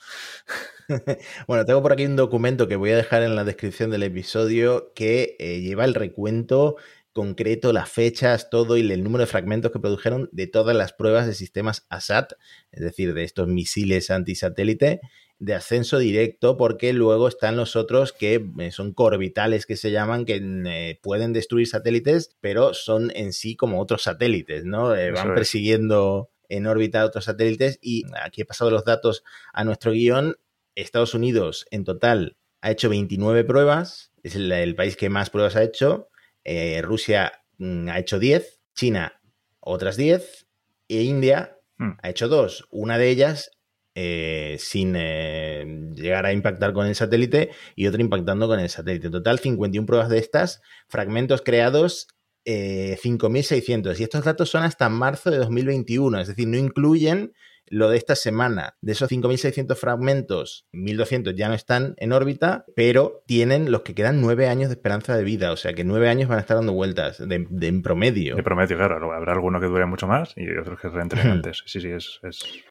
bueno, 1.46 1.64
tengo 1.64 1.82
por 1.82 1.92
aquí 1.92 2.04
un 2.04 2.16
documento 2.16 2.68
que 2.68 2.76
voy 2.76 2.90
a 2.90 2.96
dejar 2.96 3.22
en 3.22 3.36
la 3.36 3.44
descripción 3.44 3.90
del 3.90 4.02
episodio 4.02 4.92
que 4.94 5.36
eh, 5.38 5.60
lleva 5.60 5.84
el 5.84 5.94
recuento 5.94 6.76
concreto, 7.14 7.72
las 7.72 7.88
fechas, 7.88 8.50
todo 8.50 8.76
y 8.76 8.80
el 8.92 9.02
número 9.02 9.22
de 9.22 9.28
fragmentos 9.28 9.72
que 9.72 9.78
produjeron 9.78 10.28
de 10.32 10.46
todas 10.46 10.76
las 10.76 10.92
pruebas 10.92 11.26
de 11.26 11.32
sistemas 11.32 11.86
ASAT, 11.88 12.32
es 12.72 12.82
decir, 12.82 13.14
de 13.14 13.24
estos 13.24 13.48
misiles 13.48 14.10
antisatélite 14.10 15.00
de 15.38 15.54
ascenso 15.54 15.98
directo, 15.98 16.56
porque 16.56 16.92
luego 16.92 17.28
están 17.28 17.56
los 17.56 17.76
otros 17.76 18.12
que 18.12 18.44
eh, 18.58 18.70
son 18.70 18.92
corbitales 18.92 19.66
que 19.66 19.76
se 19.76 19.90
llaman, 19.90 20.24
que 20.24 20.40
eh, 20.66 20.98
pueden 21.02 21.32
destruir 21.32 21.66
satélites, 21.66 22.36
pero 22.40 22.74
son 22.74 23.10
en 23.14 23.32
sí 23.32 23.56
como 23.56 23.80
otros 23.80 24.02
satélites, 24.02 24.64
¿no? 24.64 24.94
Eh, 24.94 25.10
van 25.12 25.34
persiguiendo 25.34 26.30
en 26.48 26.66
órbita 26.66 27.04
otros 27.04 27.24
satélites 27.24 27.78
y 27.80 28.04
aquí 28.22 28.42
he 28.42 28.44
pasado 28.44 28.70
los 28.70 28.84
datos 28.84 29.24
a 29.52 29.64
nuestro 29.64 29.92
guion. 29.92 30.36
Estados 30.74 31.14
Unidos 31.14 31.66
en 31.70 31.84
total 31.84 32.36
ha 32.60 32.70
hecho 32.70 32.88
29 32.88 33.44
pruebas, 33.44 34.12
es 34.22 34.34
el 34.34 34.74
país 34.74 34.96
que 34.96 35.10
más 35.10 35.30
pruebas 35.30 35.54
ha 35.56 35.62
hecho. 35.62 36.08
Eh, 36.44 36.82
Rusia 36.82 37.32
mm, 37.58 37.88
ha 37.88 37.98
hecho 37.98 38.18
10, 38.18 38.60
China 38.74 39.20
otras 39.60 39.96
10 39.96 40.46
e 40.88 41.02
India 41.02 41.58
hmm. 41.78 41.92
ha 42.02 42.10
hecho 42.10 42.28
2. 42.28 42.68
Una 42.70 42.98
de 42.98 43.08
ellas 43.08 43.50
eh, 43.94 44.56
sin 44.58 44.94
eh, 44.96 45.64
llegar 45.94 46.26
a 46.26 46.32
impactar 46.32 46.72
con 46.72 46.86
el 46.86 46.94
satélite 46.94 47.50
y 47.74 47.86
otra 47.86 48.02
impactando 48.02 48.46
con 48.46 48.60
el 48.60 48.68
satélite. 48.68 49.06
En 49.06 49.12
total, 49.12 49.38
51 49.38 49.86
pruebas 49.86 50.08
de 50.08 50.18
estas, 50.18 50.60
fragmentos 50.88 51.42
creados 51.42 52.08
5.600. 52.46 53.98
Y 53.98 54.02
estos 54.02 54.24
datos 54.24 54.50
son 54.50 54.64
hasta 54.64 54.90
marzo 54.90 55.30
de 55.30 55.38
2021, 55.38 56.20
es 56.20 56.28
decir, 56.28 56.46
no 56.46 56.58
incluyen 56.58 57.32
lo 57.68 57.88
de 57.88 57.96
esta 57.96 58.16
semana. 58.16 58.76
De 58.80 58.92
esos 58.92 59.10
5.600 59.10 59.76
fragmentos, 59.76 60.66
1.200 60.72 61.34
ya 61.34 61.48
no 61.48 61.54
están 61.54 61.94
en 61.98 62.12
órbita, 62.12 62.64
pero 62.76 63.22
tienen 63.26 63.70
los 63.70 63.82
que 63.82 63.94
quedan 63.94 64.20
nueve 64.20 64.48
años 64.48 64.68
de 64.68 64.74
esperanza 64.74 65.16
de 65.16 65.24
vida. 65.24 65.52
O 65.52 65.56
sea 65.56 65.72
que 65.72 65.84
nueve 65.84 66.08
años 66.08 66.28
van 66.28 66.38
a 66.38 66.40
estar 66.40 66.56
dando 66.56 66.72
vueltas 66.72 67.18
de, 67.26 67.46
en 67.60 67.82
promedio. 67.82 68.36
De 68.36 68.42
promedio, 68.42 68.76
claro. 68.76 69.12
Habrá 69.12 69.32
alguno 69.32 69.60
que 69.60 69.66
dure 69.66 69.86
mucho 69.86 70.06
más 70.06 70.34
y 70.36 70.48
otros 70.56 70.80
que 70.80 70.88
reentren 70.88 71.26
antes. 71.30 71.62
Sí, 71.66 71.80
sí, 71.80 71.88
es. 71.88 72.20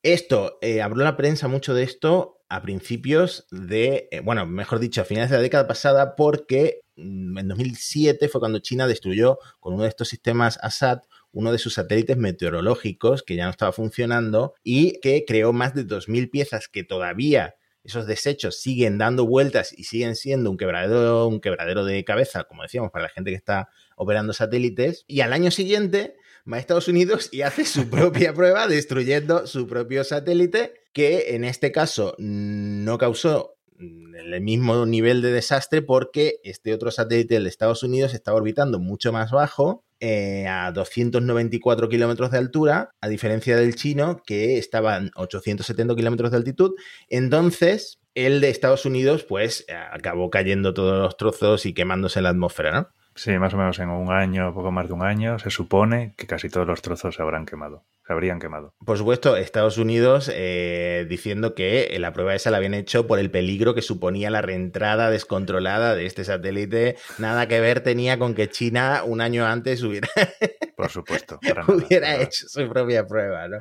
Esto, 0.01 0.57
eh, 0.61 0.81
habló 0.81 1.03
la 1.03 1.17
prensa 1.17 1.47
mucho 1.47 1.73
de 1.73 1.83
esto 1.83 2.39
a 2.49 2.61
principios 2.61 3.47
de, 3.49 4.07
eh, 4.11 4.19
bueno, 4.19 4.45
mejor 4.45 4.79
dicho, 4.79 5.01
a 5.01 5.05
finales 5.05 5.31
de 5.31 5.37
la 5.37 5.41
década 5.41 5.67
pasada, 5.67 6.15
porque 6.15 6.81
mm, 6.97 7.39
en 7.39 7.47
2007 7.47 8.29
fue 8.29 8.39
cuando 8.39 8.59
China 8.59 8.85
destruyó 8.85 9.39
con 9.59 9.73
uno 9.73 9.83
de 9.83 9.89
estos 9.89 10.09
sistemas 10.09 10.59
ASAT 10.61 11.03
uno 11.33 11.51
de 11.51 11.57
sus 11.57 11.73
satélites 11.73 12.15
meteorológicos 12.15 13.23
que 13.23 13.35
ya 13.35 13.45
no 13.45 13.51
estaba 13.51 13.73
funcionando 13.73 14.53
y 14.63 14.99
que 15.01 15.25
creó 15.27 15.51
más 15.51 15.73
de 15.75 15.85
2.000 15.85 16.29
piezas 16.29 16.69
que 16.69 16.83
todavía 16.83 17.55
esos 17.83 18.07
desechos 18.07 18.61
siguen 18.61 18.97
dando 18.97 19.25
vueltas 19.25 19.73
y 19.77 19.83
siguen 19.83 20.15
siendo 20.15 20.49
un 20.49 20.57
quebradero, 20.57 21.27
un 21.27 21.41
quebradero 21.41 21.83
de 21.83 22.03
cabeza, 22.05 22.45
como 22.45 22.63
decíamos, 22.63 22.91
para 22.91 23.03
la 23.03 23.09
gente 23.09 23.31
que 23.31 23.35
está 23.35 23.69
operando 23.97 24.31
satélites. 24.31 25.03
Y 25.07 25.19
al 25.19 25.33
año 25.33 25.51
siguiente 25.51 26.15
va 26.51 26.57
a 26.57 26.59
Estados 26.59 26.87
Unidos 26.87 27.29
y 27.31 27.41
hace 27.41 27.65
su 27.65 27.89
propia 27.89 28.33
prueba 28.33 28.67
destruyendo 28.67 29.47
su 29.47 29.67
propio 29.67 30.03
satélite, 30.03 30.73
que 30.93 31.35
en 31.35 31.43
este 31.43 31.71
caso 31.71 32.15
no 32.19 32.97
causó 32.97 33.52
el 33.79 34.41
mismo 34.41 34.85
nivel 34.85 35.21
de 35.21 35.31
desastre 35.31 35.81
porque 35.81 36.35
este 36.43 36.73
otro 36.73 36.91
satélite 36.91 37.39
de 37.39 37.49
Estados 37.49 37.83
Unidos 37.83 38.13
está 38.13 38.33
orbitando 38.33 38.79
mucho 38.79 39.11
más 39.11 39.31
bajo 39.31 39.83
eh, 39.99 40.47
a 40.47 40.71
294 40.71 41.87
kilómetros 41.87 42.31
de 42.31 42.37
altura, 42.37 42.91
a 42.99 43.07
diferencia 43.07 43.55
del 43.55 43.75
chino, 43.75 44.21
que 44.25 44.57
estaba 44.57 44.97
a 44.97 45.09
870 45.15 45.95
kilómetros 45.95 46.31
de 46.31 46.37
altitud. 46.37 46.71
Entonces, 47.07 47.99
el 48.13 48.41
de 48.41 48.49
Estados 48.49 48.85
Unidos, 48.85 49.23
pues, 49.23 49.65
acabó 49.91 50.29
cayendo 50.29 50.73
todos 50.73 51.01
los 51.01 51.15
trozos 51.15 51.65
y 51.65 51.73
quemándose 51.73 52.19
en 52.19 52.23
la 52.23 52.29
atmósfera, 52.31 52.71
¿no? 52.71 52.89
Sí, 53.15 53.37
más 53.37 53.53
o 53.53 53.57
menos 53.57 53.79
en 53.79 53.89
un 53.89 54.11
año, 54.11 54.53
poco 54.53 54.71
más 54.71 54.87
de 54.87 54.93
un 54.93 55.03
año, 55.03 55.39
se 55.39 55.49
supone 55.49 56.13
que 56.17 56.27
casi 56.27 56.49
todos 56.49 56.67
los 56.67 56.81
trozos 56.81 57.15
se 57.15 57.21
habrán 57.21 57.45
quemado 57.45 57.83
se 58.05 58.11
habrían 58.11 58.39
quemado. 58.39 58.73
Por 58.85 58.97
supuesto, 58.97 59.37
Estados 59.37 59.77
Unidos 59.77 60.29
eh, 60.33 61.05
diciendo 61.09 61.55
que 61.55 61.95
la 61.99 62.11
prueba 62.11 62.35
esa 62.35 62.51
la 62.51 62.57
habían 62.57 62.73
hecho 62.73 63.07
por 63.07 63.19
el 63.19 63.31
peligro 63.31 63.73
que 63.73 63.81
suponía 63.81 64.29
la 64.29 64.41
reentrada 64.41 65.09
descontrolada 65.09 65.95
de 65.95 66.05
este 66.05 66.25
satélite. 66.25 66.97
Nada 67.17 67.47
que 67.47 67.61
ver 67.61 67.81
tenía 67.81 68.19
con 68.19 68.35
que 68.35 68.49
China 68.49 69.03
un 69.05 69.21
año 69.21 69.45
antes 69.45 69.83
hubiera, 69.83 70.09
por 70.75 70.89
supuesto, 70.89 71.39
hubiera 71.67 72.17
hecho 72.17 72.45
su 72.47 72.67
propia 72.67 73.05
prueba. 73.07 73.47
¿no? 73.47 73.57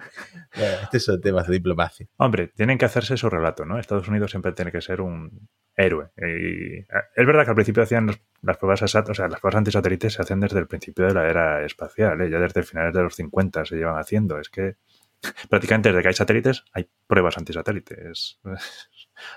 estos 0.83 1.05
son 1.05 1.21
temas 1.21 1.47
de 1.47 1.55
diplomacia. 1.55 2.07
Hombre, 2.17 2.49
tienen 2.49 2.79
que 2.79 2.85
hacerse 2.85 3.17
su 3.17 3.31
relato, 3.31 3.65
¿no? 3.65 3.79
Estados 3.79 4.09
Unidos 4.09 4.31
siempre 4.33 4.53
tiene 4.53 4.73
que 4.73 4.81
ser 4.81 5.01
un 5.01 5.49
héroe. 5.77 6.11
Y 6.17 6.79
es 6.81 7.27
verdad 7.27 7.45
que 7.45 7.51
al 7.51 7.55
principio 7.55 7.83
hacían 7.83 8.11
las 8.43 8.57
pruebas 8.57 8.83
o 8.83 8.89
sea, 8.89 9.03
las 9.03 9.41
pruebas 9.41 9.57
antisatélites 9.57 10.15
se 10.15 10.23
hacen 10.23 10.41
desde 10.41 10.59
el 10.59 10.67
principio 10.67 11.07
de 11.07 11.15
la 11.15 11.29
era 11.29 11.65
espacial, 11.65 12.21
¿eh? 12.21 12.31
ya 12.31 12.39
desde 12.39 12.63
finales 12.63 12.95
de 12.95 13.03
los 13.03 13.15
50 13.15 13.65
se 13.65 13.77
llevan 13.77 13.99
haciendo. 13.99 14.39
Es 14.39 14.49
que 14.49 14.77
prácticamente 15.49 15.91
desde 15.91 16.03
que 16.03 16.09
hay 16.09 16.15
satélites 16.15 16.65
hay 16.73 16.89
pruebas 17.07 17.39
antisatélites. 17.39 18.41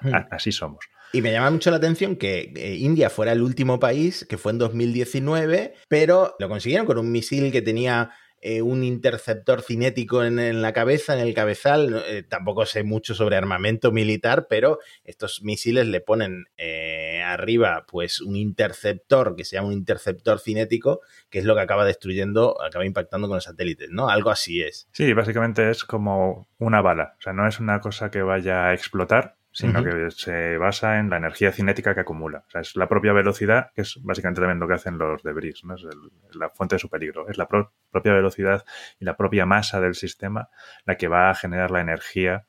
Hmm. 0.01 0.13
Así 0.31 0.51
somos. 0.51 0.89
Y 1.13 1.21
me 1.21 1.31
llama 1.31 1.51
mucho 1.51 1.69
la 1.69 1.77
atención 1.77 2.15
que 2.15 2.51
eh, 2.55 2.75
India 2.75 3.09
fuera 3.09 3.33
el 3.33 3.41
último 3.41 3.79
país, 3.79 4.25
que 4.27 4.37
fue 4.37 4.51
en 4.51 4.57
2019, 4.57 5.75
pero 5.87 6.35
lo 6.39 6.49
consiguieron 6.49 6.87
con 6.87 6.97
un 6.97 7.11
misil 7.11 7.51
que 7.51 7.61
tenía 7.61 8.11
eh, 8.47 8.61
un 8.61 8.83
interceptor 8.83 9.63
cinético 9.63 10.23
en, 10.23 10.61
la 10.61 10.71
cabeza, 10.71 11.15
en 11.15 11.19
el 11.19 11.33
cabezal. 11.33 12.03
Eh, 12.05 12.21
tampoco 12.21 12.67
sé 12.67 12.83
mucho 12.83 13.15
sobre 13.15 13.37
armamento 13.37 13.91
militar, 13.91 14.45
pero 14.47 14.77
estos 15.03 15.41
misiles 15.41 15.87
le 15.87 15.99
ponen 15.99 16.45
eh, 16.55 17.23
arriba 17.25 17.87
pues 17.87 18.21
un 18.21 18.35
interceptor 18.35 19.35
que 19.35 19.45
se 19.45 19.55
llama 19.55 19.69
un 19.69 19.73
interceptor 19.73 20.39
cinético, 20.39 21.01
que 21.31 21.39
es 21.39 21.45
lo 21.45 21.55
que 21.55 21.61
acaba 21.61 21.85
destruyendo, 21.85 22.61
acaba 22.61 22.85
impactando 22.85 23.27
con 23.27 23.37
los 23.37 23.45
satélites, 23.45 23.89
¿no? 23.89 24.09
Algo 24.09 24.29
así 24.29 24.61
es. 24.61 24.87
Sí, 24.91 25.11
básicamente 25.13 25.71
es 25.71 25.83
como 25.83 26.47
una 26.59 26.81
bala. 26.81 27.15
O 27.17 27.21
sea, 27.23 27.33
no 27.33 27.47
es 27.47 27.59
una 27.59 27.79
cosa 27.79 28.11
que 28.11 28.21
vaya 28.21 28.67
a 28.67 28.75
explotar, 28.75 29.34
sino 29.55 29.81
que 29.85 30.11
se 30.11 30.57
basa 30.57 30.99
en 30.99 31.09
la 31.09 31.15
energía 31.15 31.53
cinética 31.53 31.95
que 31.95 32.01
acumula. 32.01 32.43
O 32.45 32.51
sea, 32.51 32.59
es 32.59 32.75
la 32.75 32.89
propia 32.89 33.13
velocidad, 33.13 33.71
que 33.73 33.83
es 33.83 33.97
básicamente 34.03 34.41
también 34.41 34.59
lo 34.59 34.67
que 34.67 34.73
hacen 34.73 34.97
los 34.97 35.23
debris, 35.23 35.63
¿no? 35.63 35.75
es 35.75 35.85
la 36.33 36.49
fuente 36.49 36.75
de 36.75 36.79
su 36.79 36.89
peligro. 36.89 37.29
Es 37.29 37.37
la 37.37 37.47
propia 37.47 38.13
velocidad 38.13 38.65
y 38.99 39.05
la 39.05 39.15
propia 39.15 39.45
masa 39.45 39.79
del 39.79 39.95
sistema 39.95 40.49
la 40.85 40.97
que 40.97 41.07
va 41.07 41.29
a 41.29 41.35
generar 41.35 41.71
la 41.71 41.79
energía 41.79 42.47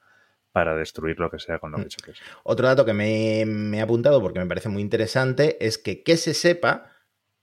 para 0.51 0.75
destruir 0.75 1.21
lo 1.21 1.31
que 1.31 1.39
sea 1.39 1.61
con 1.61 1.71
lo 1.71 1.79
que 1.79 1.85
mm. 1.85 1.89
choques. 1.91 2.19
Otro 2.43 2.67
dato 2.67 2.85
que 2.85 2.93
me, 2.93 3.45
me 3.47 3.79
he 3.79 3.83
apuntado 3.83 4.21
porque 4.21 4.41
me 4.41 4.47
parece 4.47 4.69
muy 4.69 4.83
interesante 4.83 5.65
es 5.65 5.79
que, 5.79 6.03
que 6.03 6.17
se 6.17 6.35
sepa, 6.35 6.91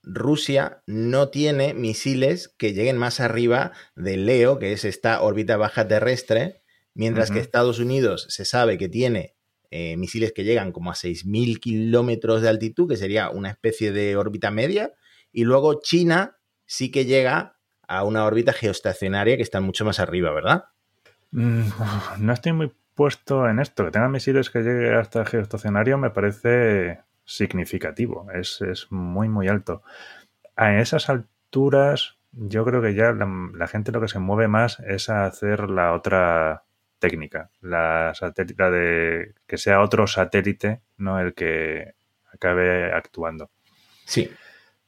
Rusia 0.02 0.82
no 0.86 1.30
tiene 1.30 1.72
misiles 1.72 2.48
que 2.58 2.74
lleguen 2.74 2.98
más 2.98 3.18
arriba 3.20 3.72
del 3.96 4.26
Leo, 4.26 4.58
que 4.58 4.74
es 4.74 4.84
esta 4.84 5.22
órbita 5.22 5.56
baja 5.56 5.88
terrestre, 5.88 6.60
mientras 6.92 7.30
que 7.30 7.38
Estados 7.38 7.78
Unidos 7.78 8.26
se 8.28 8.44
sabe 8.44 8.76
que 8.76 8.90
tiene 8.90 9.34
eh, 9.76 9.96
misiles 9.96 10.32
que 10.32 10.44
llegan 10.44 10.70
como 10.70 10.92
a 10.92 10.94
6.000 10.94 11.58
kilómetros 11.58 12.42
de 12.42 12.48
altitud, 12.48 12.88
que 12.88 12.96
sería 12.96 13.30
una 13.30 13.50
especie 13.50 13.90
de 13.90 14.14
órbita 14.14 14.52
media, 14.52 14.92
y 15.32 15.42
luego 15.42 15.80
China 15.82 16.36
sí 16.64 16.92
que 16.92 17.06
llega 17.06 17.56
a 17.88 18.04
una 18.04 18.24
órbita 18.24 18.52
geoestacionaria 18.52 19.36
que 19.36 19.42
está 19.42 19.60
mucho 19.60 19.84
más 19.84 19.98
arriba, 19.98 20.30
¿verdad? 20.30 20.66
Mm, 21.32 21.62
no 22.20 22.32
estoy 22.32 22.52
muy 22.52 22.72
puesto 22.94 23.48
en 23.48 23.58
esto. 23.58 23.84
Que 23.84 23.90
tengan 23.90 24.12
misiles 24.12 24.48
que 24.48 24.60
lleguen 24.60 24.94
hasta 24.94 25.24
geoestacionario 25.24 25.98
me 25.98 26.10
parece 26.10 27.00
significativo. 27.24 28.28
Es, 28.32 28.60
muy, 28.90 29.28
muy 29.28 29.48
alto. 29.48 29.82
A 30.54 30.78
esas 30.78 31.08
alturas, 31.08 32.16
yo 32.30 32.64
creo 32.64 32.80
que 32.80 32.94
ya 32.94 33.10
la, 33.10 33.66
gente 33.66 33.90
lo 33.90 34.00
que 34.00 34.06
se 34.06 34.20
mueve 34.20 34.46
más 34.46 34.78
es 34.78 35.10
a 35.10 35.26
hacer 35.26 35.68
la 35.68 35.94
otra 35.94 36.62
técnica, 37.04 37.50
la, 37.60 38.14
satélite, 38.14 38.70
de 38.70 39.34
que 39.46 39.58
sea 39.58 39.82
otro 39.82 40.06
satélite, 40.06 40.80
no 40.96 41.20
el 41.20 41.34
que 41.34 41.92
acabe 42.32 42.94
actuando. 42.94 43.50
Sí. 44.06 44.30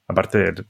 Aparte, 0.08 0.48
el 0.48 0.66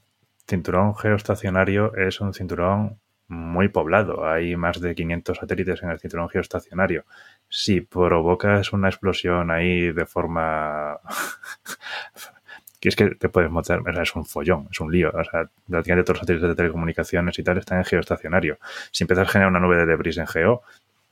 cinturón 0.49 0.97
geoestacionario 0.97 1.95
es 1.95 2.21
un 2.21 2.35
cinturón 2.35 2.99
muy 3.29 3.69
poblado. 3.69 4.27
Hay 4.29 4.57
más 4.57 4.81
de 4.81 4.97
500 4.97 5.39
satélites 5.39 5.85
en 5.85 5.91
el 5.91 6.01
cinturón 6.01 6.29
geoestacionario. 6.29 7.05
Si 7.49 7.81
provocas 7.81 8.73
una 8.73 8.89
explosión 8.89 9.53
ahí 9.53 9.93
de 9.93 10.05
forma... 10.05 10.99
que 12.81 12.89
es 12.89 12.97
que 12.97 13.15
te 13.15 13.29
puedes 13.29 13.51
montar, 13.51 13.83
es 14.03 14.17
un 14.17 14.27
follón, 14.27 14.69
es 14.71 14.81
un 14.81 14.91
lío. 14.91 15.11
O 15.11 15.25
sea, 15.25 15.49
prácticamente 15.69 16.05
todos 16.05 16.17
los 16.17 16.21
satélites 16.21 16.49
de 16.49 16.57
telecomunicaciones 16.57 17.39
y 17.39 17.45
tal 17.45 17.59
están 17.59 17.79
en 17.79 17.85
geoestacionario. 17.85 18.59
Si 18.91 19.05
empiezas 19.05 19.29
a 19.29 19.31
generar 19.31 19.51
una 19.51 19.61
nube 19.61 19.77
de 19.77 19.87
debris 19.87 20.19
en 20.19 20.27
geo, 20.27 20.63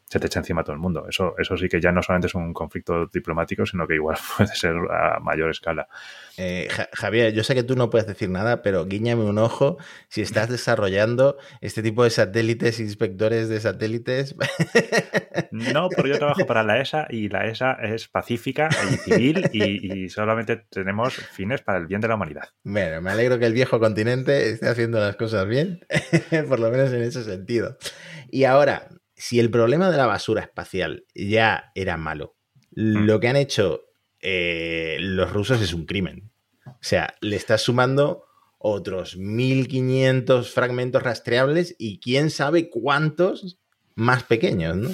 se 0.07 0.21
te 0.21 0.27
echa 0.27 0.41
encima 0.41 0.63
todo 0.63 0.75
el 0.75 0.79
mundo. 0.79 1.07
Eso, 1.09 1.35
eso 1.39 1.57
sí 1.57 1.69
que 1.69 1.81
ya 1.81 1.91
no 1.91 2.03
solamente 2.03 2.27
es 2.27 2.35
un 2.35 2.53
conflicto 2.53 3.07
diplomático, 3.07 3.67
sino 3.67 3.87
que 3.87 3.95
igual 3.95 4.17
puede 4.37 4.55
ser 4.55 4.75
a 4.91 5.19
mayor 5.21 5.51
escala. 5.51 5.89
Eh, 6.37 6.69
Javier, 6.93 7.33
yo 7.33 7.45
sé 7.45 7.55
que 7.55 7.63
tú 7.63 7.77
no 7.77 7.91
puedes 7.91 8.07
decir 8.07 8.29
nada, 8.29 8.63
pero 8.63 8.87
guíñame 8.87 9.25
un 9.25 9.39
ojo 9.39 9.79
si 10.09 10.23
estás 10.23 10.49
desarrollando 10.49 11.37
este 11.61 11.83
tipo 11.83 12.05
de 12.05 12.11
satélites, 12.11 12.81
inspectores 12.81 13.49
de 13.49 13.61
satélites. 13.61 14.35
No, 15.51 15.89
porque 15.89 16.11
yo 16.11 16.19
trabajo 16.19 16.47
para 16.47 16.63
la 16.63 16.81
ESA 16.81 17.07
y 17.11 17.29
la 17.29 17.47
ESA 17.47 17.73
es 17.83 18.09
pacífica 18.09 18.69
y 18.91 18.97
civil 18.97 19.51
y, 19.53 20.09
solamente 20.09 20.65
tenemos 20.71 21.15
fines 21.15 21.63
para 21.63 21.79
el 21.79 21.87
bien 21.87 22.01
de 22.01 22.09
la 22.09 22.15
humanidad. 22.15 22.49
Bueno, 22.63 23.01
me 23.01 23.11
alegro 23.11 23.39
que 23.39 23.47
el 23.47 23.53
viejo 23.53 23.79
continente 23.81 24.51
esté 24.51 24.69
haciendo 24.69 24.99
las 25.01 25.17
cosas 25.17 25.47
bien, 25.47 25.81
por 26.49 26.61
lo 26.61 26.71
menos 26.71 26.93
en 26.93 27.03
ese 27.03 27.25
sentido. 27.25 27.77
Y 28.31 28.45
ahora, 28.45 28.89
si 29.25 29.41
el 29.41 29.51
problema 29.51 29.91
de 29.91 29.97
la 29.97 30.07
basura 30.07 30.43
espacial 30.43 31.07
ya 31.15 31.73
era 31.75 31.97
malo, 31.97 32.37
mm. 32.77 33.07
lo 33.07 33.21
que 33.21 33.29
han 33.29 33.37
hecho 33.37 33.81
eh, 34.21 34.99
los 35.01 35.33
rusos 35.33 35.63
es 35.63 35.73
un 35.73 35.87
crimen. 35.87 36.31
O 36.67 36.77
sea, 36.83 37.15
le 37.23 37.37
estás 37.37 37.63
sumando 37.63 38.27
otros 38.59 39.17
1500 39.17 40.53
fragmentos 40.53 41.03
rastreables 41.03 41.75
y 41.79 42.01
quién 42.01 42.29
sabe 42.29 42.69
cuántos 42.69 43.59
más 43.95 44.25
pequeños, 44.25 44.77
¿no? 44.77 44.91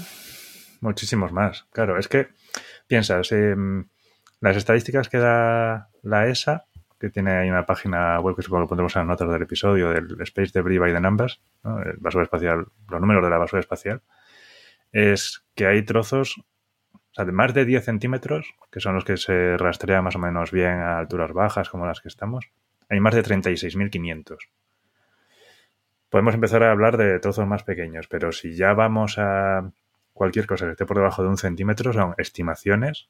Muchísimos 0.81 1.33
más. 1.33 1.67
Claro, 1.73 1.99
es 1.99 2.07
que 2.07 2.29
piensas, 2.87 3.33
em, 3.33 3.89
las 4.41 4.57
estadísticas 4.57 5.09
que 5.09 5.19
da 5.19 5.91
la 6.05 6.29
ESA, 6.29 6.67
que 7.01 7.11
tiene 7.11 7.33
ahí 7.33 7.51
una 7.51 7.67
página 7.67 8.21
web 8.21 8.37
que 8.37 8.43
supongo 8.43 8.67
que 8.67 8.69
pondremos 8.69 8.95
en 8.95 9.01
las 9.01 9.09
notas 9.09 9.33
del 9.33 9.43
episodio, 9.43 9.89
del 9.89 10.21
Space 10.21 10.53
Debris 10.55 10.79
by 10.79 10.93
the 10.93 11.01
Numbers, 11.01 11.41
basura 11.99 12.23
espacial, 12.23 12.67
los 12.89 13.01
números 13.01 13.25
de 13.25 13.31
la 13.31 13.39
basura 13.39 13.59
espacial, 13.59 14.03
es 14.93 15.45
que 15.55 15.67
hay 15.67 15.83
trozos 15.85 16.39
o 16.93 17.15
sea, 17.15 17.25
de 17.25 17.33
más 17.33 17.55
de 17.55 17.65
10 17.65 17.85
centímetros, 17.85 18.55
que 18.71 18.81
son 18.81 18.95
los 18.95 19.05
que 19.05 19.17
se 19.17 19.57
rastrean 19.57 20.05
más 20.05 20.15
o 20.15 20.21
menos 20.21 20.53
bien 20.53 20.79
a 20.79 20.99
alturas 20.99 21.33
bajas 21.33 21.69
como 21.69 21.87
las 21.87 22.01
que 22.01 22.09
estamos, 22.09 22.51
hay 22.89 23.01
más 23.01 23.15
de 23.15 23.23
36.500. 23.23 24.37
Podemos 26.09 26.35
empezar 26.35 26.63
a 26.63 26.71
hablar 26.71 26.97
de 26.97 27.19
trozos 27.19 27.47
más 27.47 27.65
pequeños, 27.65 28.07
pero 28.09 28.33
si 28.33 28.55
ya 28.55 28.75
vamos 28.75 29.19
a 29.19 29.73
cualquier 30.13 30.47
cosa 30.47 30.67
que 30.67 30.73
esté 30.73 30.87
por 30.87 30.97
debajo 30.97 31.23
de 31.23 31.29
un 31.29 31.37
centímetro, 31.37 31.93
son 31.93 32.15
estimaciones 32.19 33.09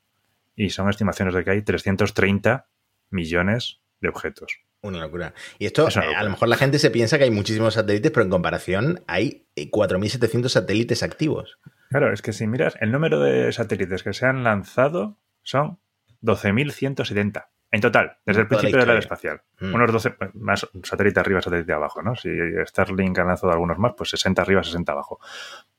y 0.57 0.71
son 0.71 0.89
estimaciones 0.89 1.35
de 1.35 1.45
que 1.45 1.51
hay 1.51 1.63
330 1.63 2.67
millones 3.11 3.81
de 4.01 4.09
objetos. 4.09 4.61
Una 4.83 5.01
locura. 5.01 5.35
Y 5.59 5.67
esto, 5.67 5.89
eh, 5.89 6.15
a 6.17 6.23
lo 6.23 6.31
mejor 6.31 6.49
la 6.49 6.57
gente 6.57 6.79
se 6.79 6.91
piensa 6.91 7.19
que 7.19 7.25
hay 7.25 7.31
muchísimos 7.31 7.75
satélites, 7.75 8.11
pero 8.13 8.25
en 8.25 8.31
comparación 8.31 9.05
hay 9.07 9.47
4.700 9.55 10.49
satélites 10.49 11.03
activos. 11.03 11.59
Claro, 11.91 12.13
es 12.13 12.23
que 12.23 12.33
si 12.33 12.47
miras, 12.47 12.77
el 12.81 12.91
número 12.91 13.21
de 13.21 13.53
satélites 13.53 14.03
que 14.03 14.15
se 14.15 14.25
han 14.25 14.43
lanzado 14.43 15.19
son 15.43 15.79
12.170. 16.23 17.49
En 17.73 17.81
total, 17.81 18.19
desde 18.27 18.43
el 18.43 18.49
principio 18.49 18.79
de 18.79 18.87
la 18.87 18.99
espacial. 18.99 19.43
Mm. 19.61 19.75
Unos 19.75 19.93
12, 19.93 20.17
más 20.35 20.69
satélite 20.83 21.21
arriba, 21.21 21.41
satélite 21.41 21.73
abajo, 21.73 22.03
¿no? 22.03 22.17
Si 22.17 22.29
Starlink 22.67 23.19
ha 23.19 23.25
lanzado 23.25 23.53
algunos 23.53 23.79
más, 23.79 23.93
pues 23.97 24.11
60 24.11 24.43
arriba, 24.43 24.65
60 24.65 24.91
abajo. 24.91 25.21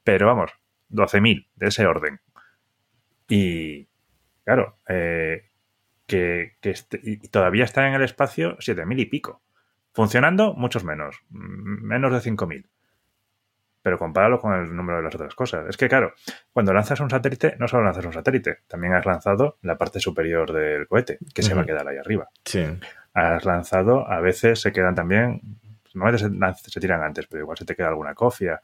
Pero 0.04 0.28
vamos, 0.28 0.52
12.000 0.90 1.50
de 1.56 1.68
ese 1.68 1.86
orden. 1.86 2.22
Y, 3.28 3.88
claro, 4.46 4.78
eh, 4.88 5.51
que, 6.12 6.58
este, 6.62 7.00
y 7.02 7.18
todavía 7.30 7.64
están 7.64 7.86
en 7.86 7.94
el 7.94 8.04
espacio 8.04 8.58
7.000 8.58 9.00
y 9.00 9.06
pico. 9.06 9.42
Funcionando, 9.94 10.54
muchos 10.54 10.84
menos, 10.84 11.22
menos 11.30 12.12
de 12.12 12.32
5.000. 12.32 12.68
Pero 13.82 13.98
compáralo 13.98 14.40
con 14.40 14.54
el 14.54 14.76
número 14.76 14.98
de 14.98 15.04
las 15.04 15.16
otras 15.16 15.34
cosas. 15.34 15.68
Es 15.68 15.78
que, 15.78 15.90
claro, 15.90 16.14
cuando 16.54 16.74
lanzas 16.74 17.00
un 17.00 17.10
satélite, 17.10 17.56
no 17.60 17.68
solo 17.68 17.84
lanzas 17.84 18.06
un 18.06 18.14
satélite, 18.14 18.60
también 18.68 18.94
has 18.94 19.06
lanzado 19.06 19.58
la 19.62 19.78
parte 19.78 20.00
superior 20.00 20.52
del 20.54 20.88
cohete, 20.88 21.18
que 21.34 21.42
se 21.42 21.54
va 21.54 21.62
a 21.62 21.66
quedar 21.66 21.88
ahí 21.88 21.98
arriba. 21.98 22.30
Sí. 22.46 22.64
Has 23.14 23.44
lanzado, 23.46 24.08
a 24.08 24.20
veces 24.20 24.62
se 24.62 24.72
quedan 24.72 24.96
también, 24.96 25.42
normalmente 25.94 26.60
se, 26.64 26.72
se 26.72 26.80
tiran 26.80 27.02
antes, 27.02 27.26
pero 27.28 27.42
igual 27.42 27.58
se 27.58 27.66
te 27.66 27.76
queda 27.76 27.88
alguna 27.88 28.14
cofia. 28.14 28.62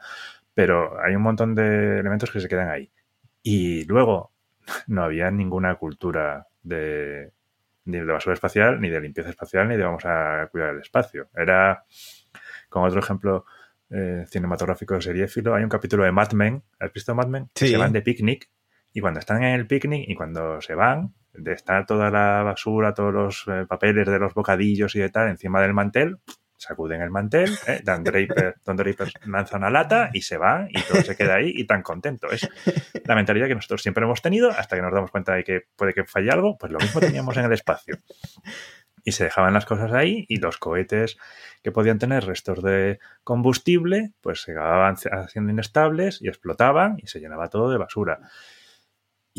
Pero 0.54 1.02
hay 1.02 1.16
un 1.16 1.24
montón 1.24 1.56
de 1.56 2.00
elementos 2.00 2.30
que 2.30 2.40
se 2.40 2.48
quedan 2.48 2.70
ahí. 2.70 2.92
Y 3.42 3.86
luego, 3.86 4.32
no 4.88 5.04
había 5.04 5.32
ninguna 5.32 5.76
cultura 5.76 6.48
de, 6.62 7.32
ni 7.88 7.98
de 7.98 8.06
basura 8.06 8.34
espacial, 8.34 8.80
ni 8.80 8.90
de 8.90 9.02
limpieza 9.02 9.30
espacial, 9.30 9.68
ni 9.68 9.76
de 9.78 9.84
vamos 9.84 10.06
a 10.06 10.48
cuidar 10.52 10.76
el 10.76 10.82
espacio. 10.82 11.30
Era, 11.36 11.84
con 12.70 12.84
otro 12.84 13.00
ejemplo 13.00 13.46
eh, 13.90 14.26
cinematográfico 14.30 15.00
seriéfilo, 15.02 15.56
hay 15.56 15.64
un 15.64 15.70
capítulo 15.70 16.04
de 16.04 16.12
Mad 16.12 16.34
Men, 16.34 16.64
¿has 16.80 16.94
visto 16.94 17.16
Mad 17.16 17.28
Men? 17.28 17.48
se 17.56 17.78
van 17.78 17.94
de 17.94 18.02
picnic 18.02 18.50
y 18.94 19.02
cuando 19.02 19.20
están 19.20 19.44
en 19.44 19.54
el 19.54 19.68
picnic 19.68 20.08
y 20.08 20.16
cuando 20.16 20.60
se 20.62 20.76
van, 20.76 21.14
de 21.34 21.54
estar 21.54 21.86
toda 21.86 22.10
la 22.10 22.44
basura, 22.44 22.94
todos 22.94 23.14
los 23.14 23.46
eh, 23.48 23.66
papeles 23.68 24.08
de 24.08 24.20
los 24.20 24.34
bocadillos 24.34 24.96
y 24.96 25.00
de 25.00 25.10
tal 25.10 25.30
encima 25.30 25.62
del 25.62 25.74
mantel, 25.74 26.18
sacuden 26.58 27.02
el 27.02 27.10
mantel, 27.10 27.58
¿eh? 27.68 27.82
Dan, 27.84 28.04
Draper, 28.04 28.56
Draper 28.66 29.12
lanza 29.26 29.58
una 29.58 29.70
lata 29.70 30.10
y 30.14 30.22
se 30.22 30.38
va 30.38 30.68
y 30.70 30.82
todo 30.82 31.02
se 31.02 31.16
queda 31.16 31.36
ahí 31.36 31.52
y 31.56 31.66
tan 31.66 31.82
contento. 31.82 32.30
Es 32.30 32.50
la 33.06 33.16
mentalidad 33.16 33.48
que 33.48 33.56
nosotros 33.56 33.82
siempre 33.82 34.04
hemos 34.04 34.22
tenido 34.22 34.50
hasta 34.50 34.76
que 34.76 34.82
nos 34.82 34.94
damos 34.94 35.12
cuenta 35.12 35.34
de 35.36 35.44
que 35.44 35.62
puede 35.76 35.94
que 35.94 36.06
falle 36.06 36.32
algo, 36.32 36.58
pues 36.58 36.72
lo 36.72 36.80
mismo 36.80 37.00
teníamos 37.00 37.38
en 37.38 37.46
el 37.46 37.54
espacio. 37.54 37.98
Y 39.04 39.14
se 39.14 39.24
dejaban 39.24 39.54
las 39.54 39.66
cosas 39.66 39.94
ahí 39.94 40.26
y 40.28 40.38
los 40.38 40.58
cohetes 40.58 41.18
que 41.64 41.72
podían 41.72 41.98
tener 41.98 42.26
restos 42.26 42.62
de 42.62 43.00
combustible, 43.24 44.12
pues 44.20 44.42
se 44.42 44.52
acababan 44.52 44.96
haciendo 45.12 45.52
inestables 45.52 46.22
y 46.22 46.28
explotaban 46.28 46.98
y 47.02 47.08
se 47.08 47.20
llenaba 47.20 47.50
todo 47.50 47.70
de 47.72 47.78
basura. 47.78 48.20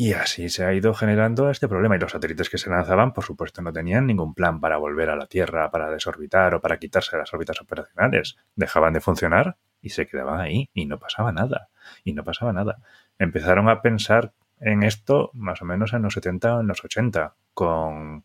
Y 0.01 0.13
así 0.13 0.47
se 0.47 0.63
ha 0.63 0.73
ido 0.73 0.93
generando 0.93 1.49
este 1.49 1.67
problema. 1.67 1.97
Y 1.97 1.99
los 1.99 2.13
satélites 2.13 2.49
que 2.49 2.57
se 2.57 2.69
lanzaban, 2.69 3.11
por 3.11 3.25
supuesto, 3.25 3.61
no 3.61 3.73
tenían 3.73 4.07
ningún 4.07 4.33
plan 4.33 4.61
para 4.61 4.77
volver 4.77 5.09
a 5.09 5.17
la 5.17 5.27
Tierra, 5.27 5.69
para 5.71 5.89
desorbitar 5.89 6.55
o 6.55 6.61
para 6.61 6.77
quitarse 6.77 7.17
de 7.17 7.19
las 7.19 7.33
órbitas 7.33 7.59
operacionales. 7.59 8.37
Dejaban 8.55 8.93
de 8.93 9.01
funcionar 9.01 9.57
y 9.81 9.89
se 9.89 10.07
quedaban 10.07 10.39
ahí 10.39 10.69
y 10.73 10.85
no 10.85 10.99
pasaba 10.99 11.33
nada. 11.33 11.67
Y 12.05 12.13
no 12.13 12.23
pasaba 12.23 12.53
nada. 12.53 12.77
Empezaron 13.17 13.67
a 13.67 13.81
pensar 13.81 14.31
en 14.61 14.83
esto 14.83 15.31
más 15.33 15.61
o 15.61 15.65
menos 15.65 15.91
en 15.91 16.03
los 16.03 16.13
70 16.13 16.55
o 16.55 16.61
en 16.61 16.67
los 16.67 16.81
80, 16.81 17.35
con, 17.53 18.23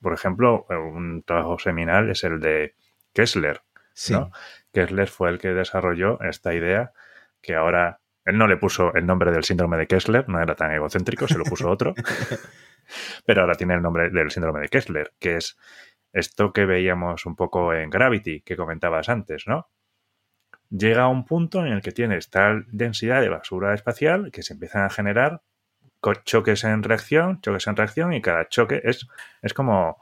por 0.00 0.14
ejemplo, 0.14 0.66
un 0.70 1.22
trabajo 1.24 1.56
seminal 1.60 2.10
es 2.10 2.24
el 2.24 2.40
de 2.40 2.74
Kessler. 3.12 3.62
¿no? 4.10 4.32
Kessler 4.72 5.06
fue 5.06 5.30
el 5.30 5.38
que 5.38 5.54
desarrolló 5.54 6.20
esta 6.20 6.52
idea 6.52 6.90
que 7.40 7.54
ahora 7.54 8.00
él 8.24 8.38
no 8.38 8.46
le 8.46 8.56
puso 8.56 8.94
el 8.94 9.06
nombre 9.06 9.32
del 9.32 9.44
síndrome 9.44 9.76
de 9.76 9.86
Kessler, 9.86 10.28
no 10.28 10.40
era 10.40 10.54
tan 10.54 10.72
egocéntrico, 10.72 11.26
se 11.26 11.38
lo 11.38 11.44
puso 11.44 11.68
otro. 11.68 11.94
pero 13.26 13.42
ahora 13.42 13.54
tiene 13.54 13.74
el 13.74 13.82
nombre 13.82 14.10
del 14.10 14.30
síndrome 14.30 14.60
de 14.60 14.68
Kessler, 14.68 15.12
que 15.18 15.36
es 15.36 15.58
esto 16.12 16.52
que 16.52 16.66
veíamos 16.66 17.26
un 17.26 17.36
poco 17.36 17.72
en 17.72 17.90
Gravity, 17.90 18.42
que 18.42 18.56
comentabas 18.56 19.08
antes, 19.08 19.46
¿no? 19.46 19.68
Llega 20.70 21.02
a 21.02 21.08
un 21.08 21.24
punto 21.24 21.60
en 21.60 21.72
el 21.72 21.82
que 21.82 21.92
tienes 21.92 22.30
tal 22.30 22.66
densidad 22.70 23.20
de 23.20 23.28
basura 23.28 23.74
espacial 23.74 24.30
que 24.32 24.42
se 24.42 24.54
empiezan 24.54 24.84
a 24.84 24.90
generar 24.90 25.42
choques 26.24 26.64
en 26.64 26.82
reacción, 26.82 27.40
choques 27.40 27.66
en 27.66 27.76
reacción, 27.76 28.12
y 28.12 28.20
cada 28.20 28.48
choque 28.48 28.80
es, 28.84 29.06
es 29.42 29.54
como, 29.54 29.98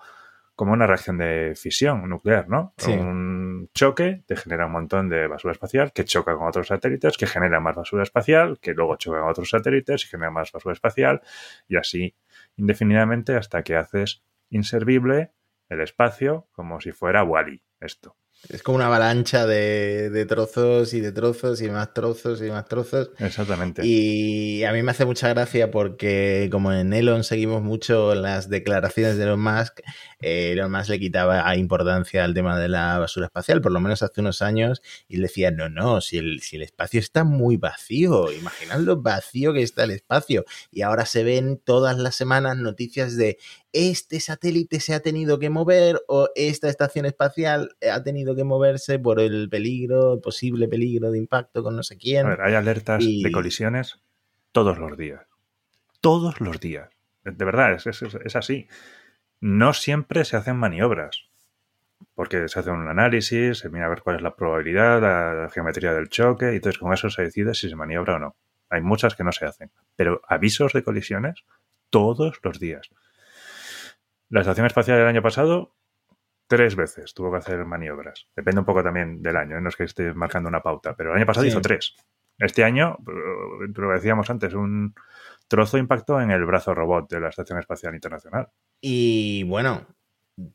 como 0.60 0.74
una 0.74 0.86
reacción 0.86 1.16
de 1.16 1.54
fisión 1.56 2.06
nuclear, 2.06 2.50
¿no? 2.50 2.74
Un 2.86 3.70
choque 3.72 4.24
te 4.26 4.36
genera 4.36 4.66
un 4.66 4.72
montón 4.72 5.08
de 5.08 5.26
basura 5.26 5.52
espacial 5.52 5.90
que 5.90 6.04
choca 6.04 6.36
con 6.36 6.48
otros 6.48 6.66
satélites, 6.66 7.16
que 7.16 7.26
genera 7.26 7.60
más 7.60 7.74
basura 7.74 8.02
espacial, 8.02 8.58
que 8.60 8.74
luego 8.74 8.96
choca 8.96 9.20
con 9.20 9.30
otros 9.30 9.48
satélites 9.48 10.04
y 10.04 10.08
genera 10.08 10.30
más 10.30 10.52
basura 10.52 10.74
espacial, 10.74 11.22
y 11.66 11.76
así 11.76 12.14
indefinidamente 12.58 13.36
hasta 13.36 13.62
que 13.62 13.74
haces 13.74 14.22
inservible 14.50 15.32
el 15.70 15.80
espacio 15.80 16.46
como 16.52 16.78
si 16.78 16.92
fuera 16.92 17.24
Wally, 17.24 17.62
esto. 17.80 18.19
Es 18.48 18.62
como 18.62 18.76
una 18.76 18.87
avalancha 18.87 19.46
de, 19.46 20.26
trozos 20.26 20.94
y 20.94 21.00
de 21.00 21.12
trozos 21.12 21.61
y 21.61 21.68
más 21.68 21.92
trozos 21.92 22.40
y 22.40 22.50
más 22.50 22.64
trozos. 22.66 23.11
Exactamente. 23.18 23.83
Y 23.85 24.64
a 24.64 24.72
mí 24.72 24.83
me 24.83 24.92
hace 24.92 25.05
mucha 25.05 25.29
gracia 25.29 25.70
porque 25.70 26.48
como 26.50 26.72
en 26.72 26.92
Elon 26.92 27.22
seguimos 27.22 27.62
mucho 27.62 28.14
las 28.14 28.48
declaraciones 28.48 29.18
de 29.18 29.24
Elon 29.24 29.40
Musk, 29.40 29.81
eh, 30.20 30.53
Elon 30.53 30.72
Musk 30.72 30.88
le 30.88 30.98
quitaba 30.98 31.55
importancia 31.57 32.24
al 32.24 32.35
tema 32.35 32.59
de 32.59 32.68
la 32.68 32.98
basura 32.98 33.26
espacial, 33.26 33.61
por 33.61 33.72
lo 33.72 33.81
menos 33.81 34.03
hace 34.03 34.20
unos 34.20 34.40
años, 34.42 34.83
y 35.07 35.16
le 35.16 35.24
decía, 35.24 35.50
no, 35.50 35.68
no, 35.68 36.00
si 36.00 36.16
el, 36.16 36.40
si 36.40 36.57
el 36.57 36.62
espacio 36.62 36.98
está 36.98 37.24
muy 37.24 37.57
vacío, 37.57 38.33
imaginad 38.33 38.81
lo 38.81 39.03
vacío 39.03 39.53
que 39.53 39.62
está 39.62 39.85
el 39.85 39.90
espacio. 39.90 40.44
Y 40.72 40.83
ahora 40.83 41.05
se 41.05 41.24
ven 41.24 41.61
todas 41.62 41.98
las 41.98 42.16
semanas 42.16 42.57
noticias 42.57 43.16
de 43.16 43.38
este 43.72 44.20
satélite 44.20 44.80
se 44.80 44.94
ha 44.94 45.00
tenido 45.00 45.38
que 45.38 45.50
mover 45.50 46.00
o 46.09 46.28
esta 46.35 46.68
estación 46.68 47.06
espacial 47.06 47.76
ha 47.90 48.02
tenido 48.02 48.35
que 48.35 48.44
moverse 48.44 48.98
por 48.98 49.20
el 49.20 49.48
peligro, 49.48 50.14
el 50.14 50.20
posible 50.20 50.68
peligro 50.68 51.11
de 51.11 51.18
impacto 51.18 51.62
con 51.62 51.76
no 51.76 51.83
sé 51.83 51.96
quién. 51.96 52.26
A 52.26 52.30
ver, 52.30 52.40
hay 52.42 52.54
alertas 52.54 53.04
de 53.04 53.30
colisiones 53.33 54.00
todos 54.52 54.78
los 54.78 54.96
días. 54.96 55.22
Todos 56.00 56.40
los 56.40 56.59
días. 56.61 56.90
De 57.24 57.44
verdad, 57.44 57.72
es, 57.72 57.87
es, 57.87 58.37
así. 58.37 58.66
No 59.40 59.72
siempre 59.74 60.24
se 60.24 60.37
hacen 60.37 60.56
maniobras 60.56 61.26
porque 62.14 62.48
se 62.48 62.59
hace 62.59 62.70
un 62.70 62.88
análisis, 62.88 63.59
se 63.59 63.68
mira 63.68 63.87
a 63.87 63.88
ver 63.90 64.02
cuál 64.02 64.16
es 64.16 64.22
la 64.22 64.35
probabilidad, 64.35 65.00
la, 65.00 65.50
geometría 65.50 65.92
del 65.92 66.09
choque, 66.09 66.52
y 66.52 66.56
entonces 66.56 66.78
con 66.78 66.92
eso 66.92 67.11
se 67.11 67.22
decide 67.22 67.54
si 67.54 67.68
se 67.68 67.76
maniobra 67.76 68.16
o 68.16 68.18
no. 68.18 68.37
Hay 68.70 68.80
muchas 68.80 69.14
que 69.14 69.24
no 69.24 69.33
se 69.33 69.44
hacen, 69.44 69.70
pero 69.96 70.20
avisos 70.26 70.72
de 70.72 70.83
colisiones 70.83 71.44
todos 71.90 72.40
los 72.42 72.59
días. 72.59 72.90
La 74.30 74.40
Estación 74.40 74.66
Espacial 74.66 74.98
del 74.98 75.08
año 75.08 75.22
pasado, 75.22 75.74
tres 76.46 76.76
veces 76.76 77.14
tuvo 77.14 77.32
que 77.32 77.38
hacer 77.38 77.64
maniobras. 77.64 78.28
Depende 78.34 78.60
un 78.60 78.64
poco 78.64 78.82
también 78.82 79.22
del 79.22 79.36
año, 79.36 79.58
¿eh? 79.58 79.60
no 79.60 79.68
es 79.68 79.76
que 79.76 79.84
esté 79.84 80.14
marcando 80.14 80.48
una 80.48 80.62
pauta, 80.62 80.94
pero 80.96 81.10
el 81.10 81.16
año 81.16 81.26
pasado 81.26 81.46
hizo 81.46 81.60
tres. 81.60 81.96
Este 82.38 82.64
año, 82.64 82.96
eh, 83.00 83.72
lo 83.74 83.90
decíamos 83.90 84.30
antes, 84.30 84.54
un 84.54 84.94
trozo 85.48 85.78
impactó 85.78 86.20
en 86.20 86.30
el 86.30 86.44
brazo 86.44 86.74
robot 86.74 87.10
de 87.10 87.20
la 87.20 87.28
Estación 87.28 87.58
Espacial 87.58 87.94
Internacional. 87.94 88.48
Y 88.80 89.42
bueno, 89.44 89.86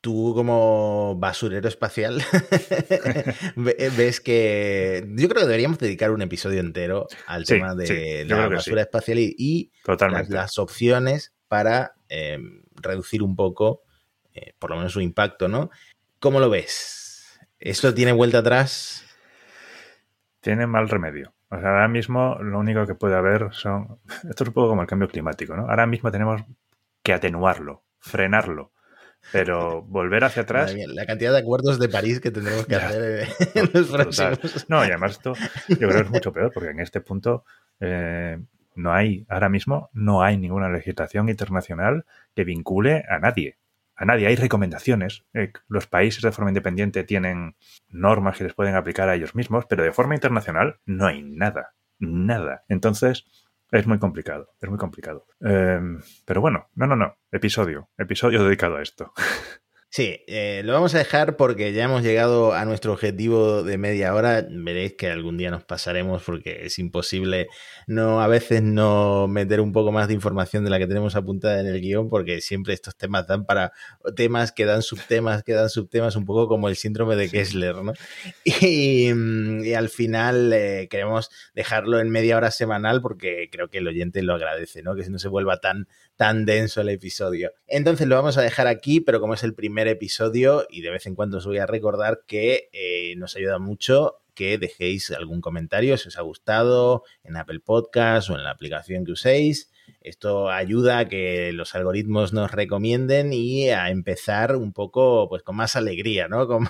tú 0.02 0.34
como 0.34 1.16
basurero 1.18 1.68
espacial 1.68 2.24
ves 3.56 4.22
que 4.22 5.06
yo 5.16 5.30
creo 5.30 5.42
que 5.42 5.48
deberíamos 5.48 5.80
dedicar 5.80 6.12
un 6.12 6.22
episodio 6.22 6.60
entero 6.60 7.08
al 7.28 7.46
tema 7.46 7.76
de 7.76 8.26
la 8.26 8.48
basura 8.48 8.82
espacial 8.82 9.20
y, 9.20 9.72
las, 10.30 10.58
opciones 10.58 11.34
para 11.48 11.94
em, 12.10 12.65
reducir 12.86 13.22
un 13.22 13.36
poco, 13.36 13.84
eh, 14.34 14.54
por 14.58 14.70
lo 14.70 14.78
menos 14.78 14.94
su 14.94 15.02
impacto, 15.02 15.48
¿no? 15.48 15.70
¿Cómo 16.20 16.40
lo 16.40 16.50
ves? 16.50 17.40
¿Esto 17.60 17.94
tiene 17.94 18.12
vuelta 18.12 18.40
atrás? 18.40 19.06
Tiene 20.40 20.68
mal 20.68 20.90
remedio. 20.90 21.34
O 21.50 21.60
sea, 21.60 21.70
ahora 21.70 21.88
mismo 21.88 22.38
lo 22.42 22.60
único 22.60 22.86
que 22.86 22.96
puede 22.96 23.16
haber 23.16 23.54
son... 23.54 24.00
Esto 24.30 24.44
es 24.44 24.48
un 24.48 24.54
poco 24.54 24.70
como 24.70 24.82
el 24.82 24.88
cambio 24.88 25.08
climático, 25.08 25.56
¿no? 25.56 25.70
Ahora 25.70 25.86
mismo 25.86 26.12
tenemos 26.12 26.42
que 27.04 27.14
atenuarlo, 27.14 27.84
frenarlo. 28.00 28.72
Pero 29.32 29.82
volver 29.88 30.24
hacia 30.24 30.44
atrás. 30.44 30.76
la 30.88 31.06
cantidad 31.06 31.32
de 31.32 31.40
acuerdos 31.40 31.80
de 31.80 31.90
París 31.90 32.20
que 32.20 32.32
tendremos 32.32 32.66
que 32.66 32.76
hacer 32.76 33.28
en 33.56 33.70
los 33.74 33.88
próximos. 33.88 34.66
No, 34.70 34.84
y 34.84 34.90
además 34.90 35.14
esto 35.14 35.34
yo 35.68 35.78
creo 35.78 35.92
que 35.92 36.02
es 36.02 36.10
mucho 36.10 36.34
peor, 36.34 36.52
porque 36.54 36.70
en 36.70 36.80
este 36.80 37.02
punto 37.02 37.46
eh, 37.80 38.40
no 38.76 38.94
hay, 38.94 39.26
ahora 39.30 39.50
mismo, 39.50 39.90
no 39.94 40.22
hay 40.22 40.38
ninguna 40.38 40.70
legislación 40.70 41.30
internacional 41.30 42.06
que 42.36 42.44
vincule 42.44 43.04
a 43.10 43.20
nadie. 43.20 43.58
A 43.96 44.06
nadie. 44.06 44.28
Hay 44.28 44.36
recomendaciones. 44.36 45.26
Eh, 45.34 45.54
los 45.70 45.88
países 45.88 46.22
de 46.22 46.32
forma 46.32 46.50
independiente 46.50 47.04
tienen 47.06 47.56
normas 47.88 48.38
que 48.38 48.44
les 48.44 48.54
pueden 48.54 48.76
aplicar 48.76 49.08
a 49.08 49.16
ellos 49.16 49.36
mismos, 49.36 49.66
pero 49.68 49.84
de 49.84 49.94
forma 49.94 50.16
internacional 50.16 50.80
no 50.86 51.08
hay 51.08 51.24
nada. 51.24 51.76
Nada. 51.98 52.66
Entonces, 52.68 53.26
es 53.72 53.88
muy 53.88 53.98
complicado. 53.98 54.50
Es 54.62 54.70
muy 54.70 54.78
complicado. 54.78 55.28
Em, 55.40 56.02
pero 56.26 56.42
bueno, 56.42 56.70
no, 56.76 56.88
no, 56.88 56.96
no. 56.96 57.18
Episodio. 57.32 57.90
Episodio 57.98 58.44
dedicado 58.44 58.78
a 58.78 58.82
esto. 58.82 59.14
Sí, 59.96 60.20
eh, 60.28 60.62
lo 60.66 60.74
vamos 60.74 60.94
a 60.94 60.98
dejar 60.98 61.38
porque 61.38 61.72
ya 61.72 61.86
hemos 61.86 62.04
llegado 62.04 62.52
a 62.52 62.66
nuestro 62.66 62.92
objetivo 62.92 63.64
de 63.64 63.78
media 63.78 64.14
hora. 64.14 64.46
Veréis 64.50 64.96
que 64.96 65.10
algún 65.10 65.38
día 65.38 65.50
nos 65.52 65.64
pasaremos 65.64 66.22
porque 66.22 66.66
es 66.66 66.80
imposible 66.80 67.48
no 67.88 68.22
a 68.22 68.28
veces 68.28 68.62
no 68.62 69.30
meter 69.30 69.62
un 69.62 69.72
poco 69.72 69.94
más 69.94 70.10
de 70.10 70.14
información 70.14 70.66
de 70.66 70.70
la 70.70 70.80
que 70.80 70.88
tenemos 70.88 71.16
apuntada 71.16 71.62
en 71.62 71.68
el 71.68 71.80
guion 71.80 72.10
porque 72.10 72.42
siempre 72.42 72.74
estos 72.74 72.98
temas 72.98 73.26
dan 73.28 73.46
para 73.46 73.72
temas 74.18 74.52
que 74.52 74.66
dan 74.66 74.82
subtemas, 74.82 75.44
que 75.44 75.54
dan 75.54 75.70
subtemas, 75.70 76.18
un 76.18 76.26
poco 76.26 76.50
como 76.50 76.68
el 76.68 76.76
síndrome 76.76 77.16
de 77.16 77.30
Kessler, 77.30 77.78
¿no? 77.78 77.94
Y, 78.44 79.74
al 79.76 79.88
final 79.88 80.52
eh, 80.52 80.88
queremos 80.90 81.30
dejarlo 81.54 82.02
en 82.02 82.10
media 82.10 82.36
hora 82.36 82.52
semanal 82.52 83.02
porque 83.02 83.48
creo 83.50 83.70
que 83.70 83.78
el 83.78 83.88
oyente 83.88 84.22
lo 84.24 84.34
agradece, 84.34 84.84
¿no? 84.84 84.94
Que 84.94 85.10
no 85.10 85.20
se 85.20 85.30
vuelva 85.30 85.62
tan, 85.62 85.88
tan 86.18 86.46
denso 86.46 86.82
el 86.82 86.90
episodio. 86.90 87.52
Entonces 87.68 88.08
lo 88.08 88.16
vamos 88.16 88.38
a 88.38 88.42
dejar 88.42 88.68
aquí, 88.68 89.00
pero 89.00 89.22
como 89.22 89.36
es 89.36 89.44
el 89.44 89.54
primer 89.54 89.85
episodio 89.88 90.66
y 90.70 90.82
de 90.82 90.92
vez 90.92 91.06
en 91.06 91.16
cuando 91.16 91.38
os 91.38 91.46
voy 91.46 91.58
a 91.58 91.66
recordar 91.66 92.24
que 92.28 92.70
eh, 92.74 93.16
nos 93.18 93.36
ayuda 93.36 93.60
mucho 93.60 94.22
que 94.36 94.58
dejéis 94.58 95.10
algún 95.12 95.42
comentario 95.42 95.98
si 95.98 96.10
os 96.10 96.18
ha 96.18 96.22
gustado 96.22 97.04
en 97.24 97.38
Apple 97.38 97.62
Podcast 97.62 98.30
o 98.30 98.36
en 98.36 98.44
la 98.44 98.52
aplicación 98.52 99.06
que 99.06 99.14
uséis. 99.14 99.72
Esto 100.02 100.50
ayuda 100.50 101.00
a 101.00 101.08
que 101.08 101.52
los 101.54 101.74
algoritmos 101.74 102.34
nos 102.34 102.52
recomienden 102.52 103.34
y 103.34 103.70
a 103.70 103.90
empezar 103.90 104.56
un 104.56 104.74
poco 104.74 105.28
pues 105.30 105.42
con 105.42 105.56
más 105.56 105.76
alegría, 105.76 106.28
¿no? 106.28 106.48
Con, 106.48 106.68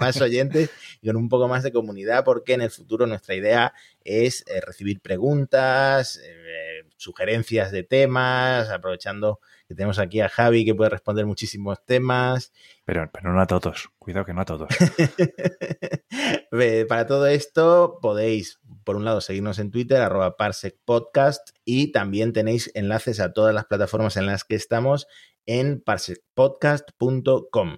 más 0.00 0.20
oyentes 0.20 0.70
y 1.00 1.06
con 1.06 1.16
un 1.16 1.28
poco 1.28 1.48
más 1.48 1.62
de 1.62 1.72
comunidad, 1.72 2.24
porque 2.24 2.54
en 2.54 2.62
el 2.62 2.70
futuro 2.70 3.06
nuestra 3.06 3.34
idea 3.34 3.72
es 4.04 4.44
eh, 4.46 4.60
recibir 4.60 5.00
preguntas, 5.00 6.20
eh, 6.22 6.84
sugerencias 6.96 7.72
de 7.72 7.82
temas, 7.82 8.70
aprovechando 8.70 9.40
que 9.68 9.74
tenemos 9.74 9.98
aquí 9.98 10.20
a 10.20 10.28
Javi 10.28 10.64
que 10.64 10.74
puede 10.74 10.90
responder 10.90 11.26
muchísimos 11.26 11.84
temas. 11.84 12.52
Pero, 12.84 13.10
pero 13.12 13.32
no 13.32 13.40
a 13.40 13.46
todos, 13.46 13.88
cuidado 13.98 14.24
que 14.24 14.32
no 14.32 14.42
a 14.42 14.44
todos. 14.44 14.68
Para 16.88 17.06
todo 17.06 17.26
esto 17.26 17.98
podéis, 18.00 18.60
por 18.84 18.96
un 18.96 19.04
lado, 19.04 19.20
seguirnos 19.20 19.58
en 19.58 19.70
Twitter, 19.70 20.00
arroba 20.00 20.36
parsecpodcast, 20.36 21.50
y 21.64 21.92
también 21.92 22.32
tenéis 22.32 22.70
enlaces 22.74 23.20
a 23.20 23.32
todas 23.32 23.54
las 23.54 23.66
plataformas 23.66 24.16
en 24.16 24.26
las 24.26 24.44
que 24.44 24.54
estamos 24.54 25.06
en 25.44 25.80
parsecpodcast.com. 25.80 27.76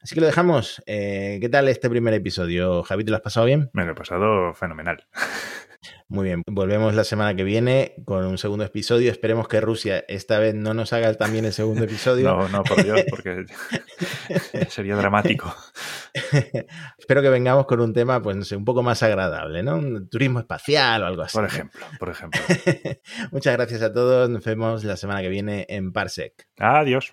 Así 0.00 0.14
que 0.14 0.20
lo 0.20 0.26
dejamos. 0.26 0.82
Eh, 0.86 1.38
¿Qué 1.40 1.48
tal 1.48 1.68
este 1.68 1.90
primer 1.90 2.14
episodio? 2.14 2.82
Javi, 2.82 3.04
¿te 3.04 3.10
lo 3.10 3.16
has 3.16 3.22
pasado 3.22 3.46
bien? 3.46 3.70
Me 3.72 3.84
lo 3.84 3.92
he 3.92 3.94
pasado 3.94 4.54
fenomenal. 4.54 5.06
Muy 6.08 6.24
bien, 6.24 6.42
volvemos 6.46 6.94
la 6.94 7.04
semana 7.04 7.34
que 7.34 7.44
viene 7.44 7.94
con 8.04 8.24
un 8.24 8.38
segundo 8.38 8.64
episodio. 8.64 9.10
Esperemos 9.10 9.46
que 9.46 9.60
Rusia 9.60 10.04
esta 10.08 10.38
vez 10.38 10.54
no 10.54 10.72
nos 10.72 10.92
haga 10.92 11.12
también 11.14 11.44
el 11.44 11.52
segundo 11.52 11.84
episodio. 11.84 12.24
no, 12.24 12.48
no, 12.48 12.62
por 12.64 12.82
Dios, 12.82 13.02
porque 13.10 13.44
sería 14.70 14.96
dramático. 14.96 15.54
Espero 16.98 17.20
que 17.20 17.28
vengamos 17.28 17.66
con 17.66 17.80
un 17.80 17.92
tema, 17.92 18.22
pues 18.22 18.36
no 18.36 18.44
sé, 18.44 18.56
un 18.56 18.64
poco 18.64 18.82
más 18.82 19.02
agradable, 19.02 19.62
¿no? 19.62 20.06
turismo 20.06 20.40
espacial 20.40 21.02
o 21.02 21.06
algo 21.06 21.22
así. 21.22 21.36
Por 21.36 21.44
ejemplo, 21.44 21.86
por 21.98 22.08
ejemplo. 22.08 22.40
Muchas 23.30 23.54
gracias 23.54 23.82
a 23.82 23.92
todos. 23.92 24.30
Nos 24.30 24.42
vemos 24.44 24.84
la 24.84 24.96
semana 24.96 25.20
que 25.20 25.28
viene 25.28 25.66
en 25.68 25.92
Parsec. 25.92 26.48
Adiós. 26.58 27.12